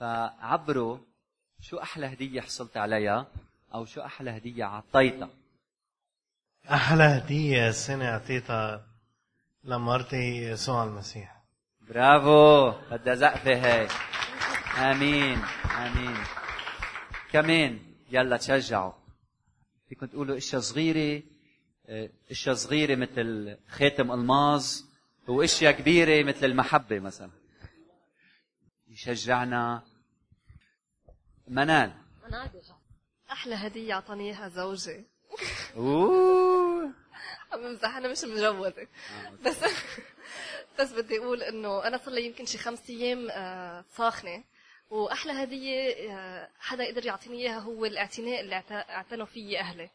فعبروا 0.00 0.98
شو 1.60 1.78
أحلى 1.78 2.06
هدية 2.06 2.40
حصلت 2.40 2.76
عليها؟ 2.76 3.26
أو 3.74 3.84
شو 3.84 4.00
أحلى 4.00 4.30
هدية 4.30 4.64
عطيتها؟ 4.64 5.28
أحلى 6.70 7.02
هدية 7.02 7.68
السنة 7.68 8.04
أعطيتها 8.04 8.86
لمرتي 9.64 10.44
يسوع 10.44 10.84
المسيح. 10.84 11.42
برافو 11.88 12.70
بدها 12.90 13.14
زقفه 13.14 13.54
هي. 13.54 13.88
آمين 14.78 15.38
آمين. 15.78 16.16
كمان 17.32 17.80
يلا 18.10 18.36
تشجعوا. 18.36 18.92
فيكم 19.88 20.06
تقولوا 20.06 20.36
إشياء 20.36 20.60
صغيرة 20.60 21.22
آه، 21.86 22.10
إشياء 22.30 22.54
صغيرة 22.54 22.96
مثل 22.96 23.56
خاتم 23.68 24.12
ألماظ 24.12 24.66
وإشياء 25.28 25.72
كبيرة 25.72 26.26
مثل 26.26 26.46
المحبة 26.46 26.98
مثلا. 26.98 27.30
يشجعنا. 28.88 29.82
منال. 31.48 31.92
منال 32.28 32.50
أحلى 33.32 33.54
هدية 33.54 33.94
اعطاني 33.94 34.24
اياها 34.24 34.48
زوجي. 34.48 35.11
أوه. 35.76 36.92
عم 37.52 37.60
بمزح 37.62 37.96
أنا 37.96 38.08
مش 38.08 38.24
مجوزه 38.24 38.86
بس 39.44 39.56
بس 40.80 40.92
بدي 40.92 41.18
أقول 41.18 41.42
إنه 41.42 41.86
أنا 41.86 41.96
صار 41.98 42.14
لي 42.14 42.26
يمكن 42.26 42.46
شي 42.46 42.58
خمس 42.58 42.90
أيام 42.90 43.28
آه، 43.30 43.84
ساخنة. 43.96 44.44
وأحلى 44.90 45.32
هدية 45.32 45.90
آه، 46.12 46.48
حدا 46.60 46.86
قدر 46.86 47.06
يعطيني 47.06 47.38
إياها 47.38 47.58
هو 47.58 47.84
الاعتناء 47.84 48.40
اللي 48.40 48.60
أعت- 48.60 48.90
أعتنوا 48.90 49.26
فيي 49.26 49.58
أهلي. 49.60 49.90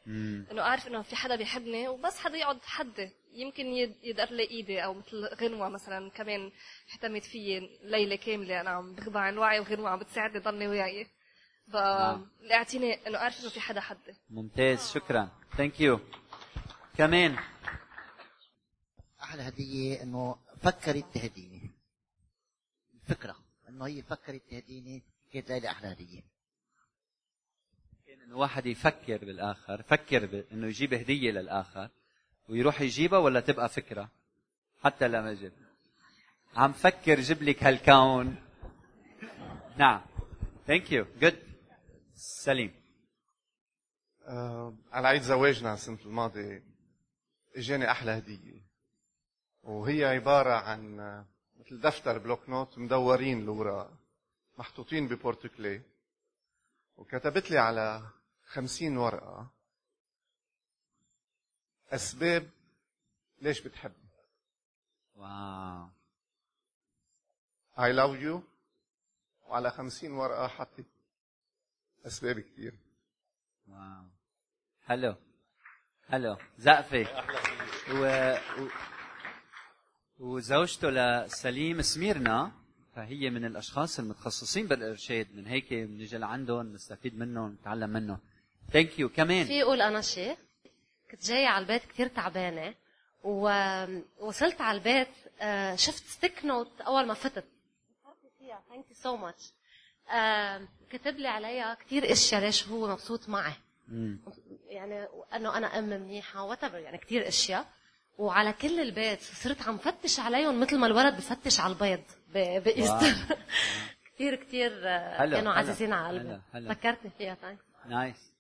إنه 0.52 0.62
أعرف 0.62 0.88
إنه 0.88 1.02
في 1.02 1.16
حدا 1.16 1.36
بيحبني 1.36 1.88
وبس 1.88 2.18
حدا 2.20 2.38
يقعد 2.38 2.60
حدي. 2.66 3.10
يمكن 3.34 3.66
يد- 3.66 3.96
يدقر 4.04 4.34
لي 4.34 4.44
إيدي 4.50 4.84
أو 4.84 4.94
مثل 4.94 5.26
غنوة 5.42 5.70
مثلا 5.70 6.10
كمان 6.10 6.52
اهتمت 6.94 7.24
فيي 7.24 7.80
ليلة 7.84 8.16
كاملة. 8.16 8.62
أنا 8.62 8.70
عم 8.70 8.94
بخضع 8.96 9.20
عن 9.20 9.38
وعي 9.38 9.60
وغنوة 9.60 9.90
عم 9.90 10.00
بتساعدني 10.00 10.40
ضلني 10.40 10.68
وياي. 10.68 11.08
فالاعتناء 11.72 13.08
إنه 13.08 13.18
أعرف 13.18 13.40
إنه 13.40 13.50
في 13.50 13.60
حدا 13.60 13.82
حدي 13.82 14.16
ممتاز 14.30 14.92
شكرا. 14.92 15.30
ثانك 15.58 15.82
يو 15.82 16.00
كمان. 16.98 17.38
أحلى 19.24 19.48
هدية 19.48 20.04
إنه 20.04 20.36
فكرت 20.62 21.06
تهديني 21.14 21.72
الفكرة 22.94 23.36
إنه 23.70 23.86
هي 23.86 24.02
فكرت 24.02 24.42
تهديني 24.52 25.04
كانت 25.34 25.52
لي 25.52 25.70
أحلى 25.70 25.92
هدية. 25.92 26.22
كان 28.08 28.22
إنه 28.22 28.38
واحد 28.38 28.66
يفكر 28.66 29.18
بالآخر 29.18 29.82
فكر 29.82 30.26
ب... 30.26 30.46
إنه 30.52 30.68
يجيب 30.68 30.94
هدية 30.94 31.32
للآخر 31.32 31.90
ويروح 32.50 32.82
يجيبها 32.82 33.20
ولا 33.20 33.40
تبقى 33.40 33.70
فكرة؟ 33.70 34.10
حتى 34.84 35.08
لما 35.08 35.34
جب 35.34 35.54
عم 36.56 36.74
فكر 36.74 37.20
جيب 37.20 37.44
لك 37.44 37.64
هالكون 37.64 38.36
نعم. 39.78 40.02
thank 40.68 40.92
you 40.92 41.06
جود 41.22 41.47
سليم. 42.18 42.74
آه، 44.26 44.74
على 44.92 45.08
عيد 45.08 45.22
زواجنا 45.22 45.74
السنة 45.74 46.00
الماضية. 46.06 46.64
إجاني 47.56 47.92
أحلى 47.92 48.12
هدية. 48.12 48.62
وهي 49.64 50.06
عبارة 50.06 50.54
عن 50.54 51.00
آه، 51.00 51.26
مثل 51.60 51.82
دفتر 51.82 52.18
bloc-notes 52.18 52.78
مدورين 52.78 53.40
الاوراق 53.42 53.94
محطوطين 54.58 55.08
ب 55.08 55.14
porte-clés. 55.14 55.82
وكتبت 56.98 57.52
لي 57.52 57.58
على 57.58 58.10
خمسين 58.46 58.98
ورقة. 58.98 59.52
أسباب 61.90 62.50
ليش 63.42 63.62
بتحبني 63.62 64.10
wow. 65.16 65.88
I 67.78 67.94
love 67.94 68.22
you. 68.24 68.42
وعلى 69.48 69.72
خمسين 69.72 70.12
ورقة 70.12 70.48
حطيت 70.48 70.97
أسباب 72.08 72.40
كثير 72.40 72.74
wow. 73.68 74.04
حلو. 74.86 75.16
حلو. 76.10 76.38
زقفة. 76.58 77.08
و... 77.92 78.34
و... 78.62 78.68
وزوجته 80.20 80.90
لسليم 80.90 81.82
سميرنا 81.82 82.52
فهي 82.96 83.30
من 83.30 83.46
الأشخاص 83.46 84.00
المتخصصين 84.00 84.68
بالإرشاد. 84.68 85.36
من 85.36 85.48
هيك 85.48 85.74
بنجي 85.74 86.18
لعندهم 86.18 86.74
نستفيد 86.74 87.18
منهم 87.18 87.54
نتعلم 87.54 87.90
منهم. 87.90 88.20
thank 88.72 89.00
you 89.00 89.10
كمان. 89.10 89.46
في 89.46 89.64
أقول 89.64 89.82
أنا 89.82 90.02
شيء 90.02 90.38
كنت 91.12 91.26
جاية 91.26 91.48
على 91.48 91.64
البيت 91.64 91.86
كثير 91.86 92.08
تعبانة 92.08 92.76
ووصلت 93.24 94.62
على 94.62 94.78
البيت 94.78 95.08
آه، 95.42 95.76
شفت 95.76 96.04
sticky 96.04 96.46
note 96.46 96.82
أول 96.82 97.08
ما 97.08 97.14
فتت. 97.14 97.46
فيها 98.40 98.64
thank 98.70 98.90
you 98.90 98.96
so 98.96 99.18
much 99.18 99.54
كتب 100.90 101.16
لي 101.18 101.28
عليها 101.28 101.74
كثير 101.74 102.12
اشياء 102.12 102.42
ليش 102.42 102.68
هو 102.68 102.88
مبسوط 102.92 103.30
معي. 103.30 103.54
يعني 104.70 105.08
إنه 105.36 105.58
أنا 105.58 105.80
أم 105.80 105.84
منيحة 105.90 106.44
what 106.44 106.64
يعني 106.64 106.98
كثير 106.98 107.28
إشياء. 107.28 107.66
وعلى 108.18 108.54
كل 108.54 108.80
البيت 108.80 109.22
صرت 109.22 109.62
عم 109.62 109.78
فتش 109.78 110.20
عليهم 110.20 110.60
مثل 110.60 110.78
ما 110.78 110.88
الولد 110.88 111.16
بفتش 111.18 111.60
على 111.60 111.74
البيض 111.74 112.04
ب 112.64 112.73
Easter. 112.73 113.36
كثير 114.16 114.36
كثير 114.36 114.72
آه، 114.88 115.26
كانوا 115.30 115.54
عزيزين 115.54 115.94
على 115.94 116.40
قلبي. 116.54 116.70
فكرتني 116.76 117.12
فيها 117.18 117.36
thank 117.36 117.60
نايس 117.86 118.34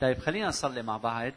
طيب 0.00 0.18
خلينا 0.18 0.48
نصلي 0.48 0.82
مع 0.82 0.96
بعض. 0.96 1.32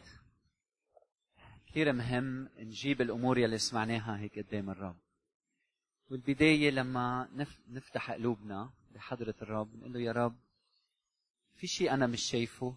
كثير 1.70 1.92
مهم 1.92 2.48
نجيب 2.58 3.00
الأمور 3.00 3.38
يلي 3.38 3.58
سمعناها 3.58 4.18
هيك 4.18 4.38
قدام 4.38 4.70
الرب. 4.70 4.96
والبداية 6.10 6.70
لما 6.70 7.28
نف- 7.36 7.70
نفتح 7.70 8.10
قلوبنا 8.10 8.70
بحضره 8.94 9.34
الرب 9.42 9.76
نقول 9.76 9.92
له 9.92 10.00
يا 10.00 10.12
رب 10.12 10.36
في 11.56 11.66
شيء 11.66 11.94
أنا 11.94 12.06
مش 12.06 12.22
شايفه 12.22 12.74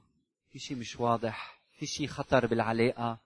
في 0.52 0.60
شيء 0.60 0.78
مش 0.78 1.00
واضح 1.00 1.56
في 1.80 1.86
شيء 1.86 2.08
خطر 2.08 2.48
بالعلاقة. 2.48 3.18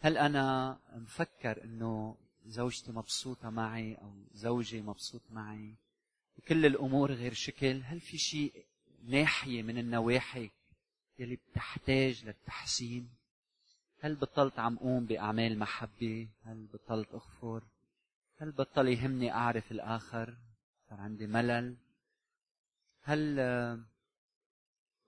هل 0.00 0.18
أنا 0.18 0.78
مفكر 0.94 1.64
إنه 1.64 2.16
زوجتي 2.46 2.92
مبسوطة 2.92 3.50
معي 3.50 3.94
أو 3.94 4.12
زوجي 4.32 4.80
مبسوط 4.82 5.22
معي؟ 5.30 5.74
وكل 6.38 6.66
الأمور 6.66 7.12
غير 7.12 7.34
شكل. 7.34 7.82
هل 7.84 8.00
في 8.00 8.18
شيء 8.18 8.64
ناحية 9.04 9.62
من 9.62 9.78
النواحي 9.78 10.50
يلي 11.18 11.36
بتحتاج 11.36 12.24
للتحسين؟ 12.24 13.08
هل 14.00 14.14
بطلت 14.14 14.58
عم 14.58 14.78
قوم 14.78 15.06
بأعمال 15.06 15.58
محبة؟ 15.58 16.28
هل 16.44 16.66
بطلت 16.66 17.14
أغفر؟ 17.14 17.62
هل 18.36 18.52
بطل 18.52 18.88
يهمني 18.88 19.32
أعرف 19.32 19.72
الآخر؟ 19.72 20.36
صار 20.88 21.00
عندي 21.00 21.26
ملل. 21.26 21.76
هل 23.02 23.40
آه، 23.40 23.80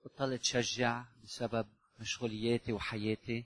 بطلت 0.05 0.43
شجع 0.43 1.05
بسبب 1.23 1.67
مشغولياتي 1.99 2.73
وحياتي؟ 2.73 3.45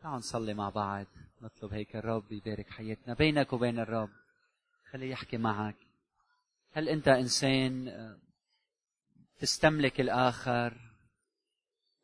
تعالوا 0.00 0.18
نصلي 0.18 0.54
مع 0.54 0.68
بعض 0.68 1.06
نطلب 1.42 1.72
هيك 1.72 1.96
الرب 1.96 2.32
يبارك 2.32 2.70
حياتنا 2.70 3.14
بينك 3.14 3.52
وبين 3.52 3.78
الرب. 3.78 4.10
خليه 4.90 5.10
يحكي 5.10 5.36
معك. 5.36 5.76
هل 6.72 6.88
أنت 6.88 7.08
إنسان 7.08 7.88
آه، 7.88 8.18
تستملك 9.38 10.00
الآخر 10.00 10.80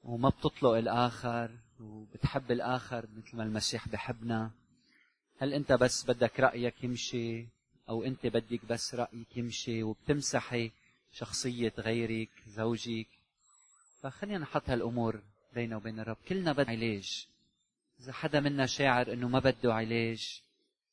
وما 0.03 0.29
بتطلق 0.29 0.71
الآخر 0.71 1.59
وبتحب 1.81 2.51
الآخر 2.51 3.07
مثل 3.17 3.37
ما 3.37 3.43
المسيح 3.43 3.89
بحبنا؟ 3.89 4.51
هل 5.39 5.55
أنت 5.55 5.73
بس 5.73 6.05
بدك 6.11 6.41
رأيك 6.41 6.85
يمشي 6.85 7.58
أو 7.89 8.05
أنت 8.05 8.27
بدك 8.27 8.65
بس 8.65 8.95
رايك 8.95 9.37
يمشي 9.37 9.83
وبتمسحي 9.83 10.71
شخصية 11.13 11.73
غيرك 11.79 12.31
زوجك. 12.47 13.07
فخلينا 14.01 14.39
نحط 14.39 14.71
هالأمور 14.71 15.21
بيننا 15.55 15.77
وبين 15.77 16.01
الرب. 16.01 16.17
كلنا 16.29 16.53
بدنا 16.53 16.71
علاج. 16.71 17.27
إذا 18.01 18.13
حدا 18.13 18.41
منا 18.41 18.67
شاعر 18.67 19.13
إنه 19.13 19.29
ما 19.29 19.39
بده 19.39 19.75
علاج 19.75 20.43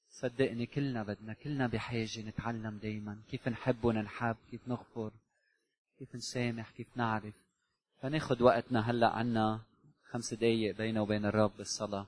صدقني 0.10 0.66
كلنا 0.66 1.04
بدنا 1.04 1.34
كلنا 1.34 1.68
بحاجة 1.68 2.22
نتعلم 2.22 2.78
دائما 2.78 3.18
كيف 3.32 3.48
نحب 3.48 3.86
وننحب 3.86 4.36
كيف 4.52 4.68
نغفر 4.68 5.12
كيف 6.00 6.16
نسامح 6.16 6.70
كيف 6.70 6.88
نعرف. 6.96 7.34
فناخد 8.02 8.42
وقتنا 8.42 8.92
هلأ 8.92 9.10
عنا 9.10 9.62
خمس 10.12 10.34
دقايق 10.34 10.78
بيننا 10.78 11.02
وبين 11.02 11.26
الرب 11.26 11.52
بالصلاة. 11.58 12.08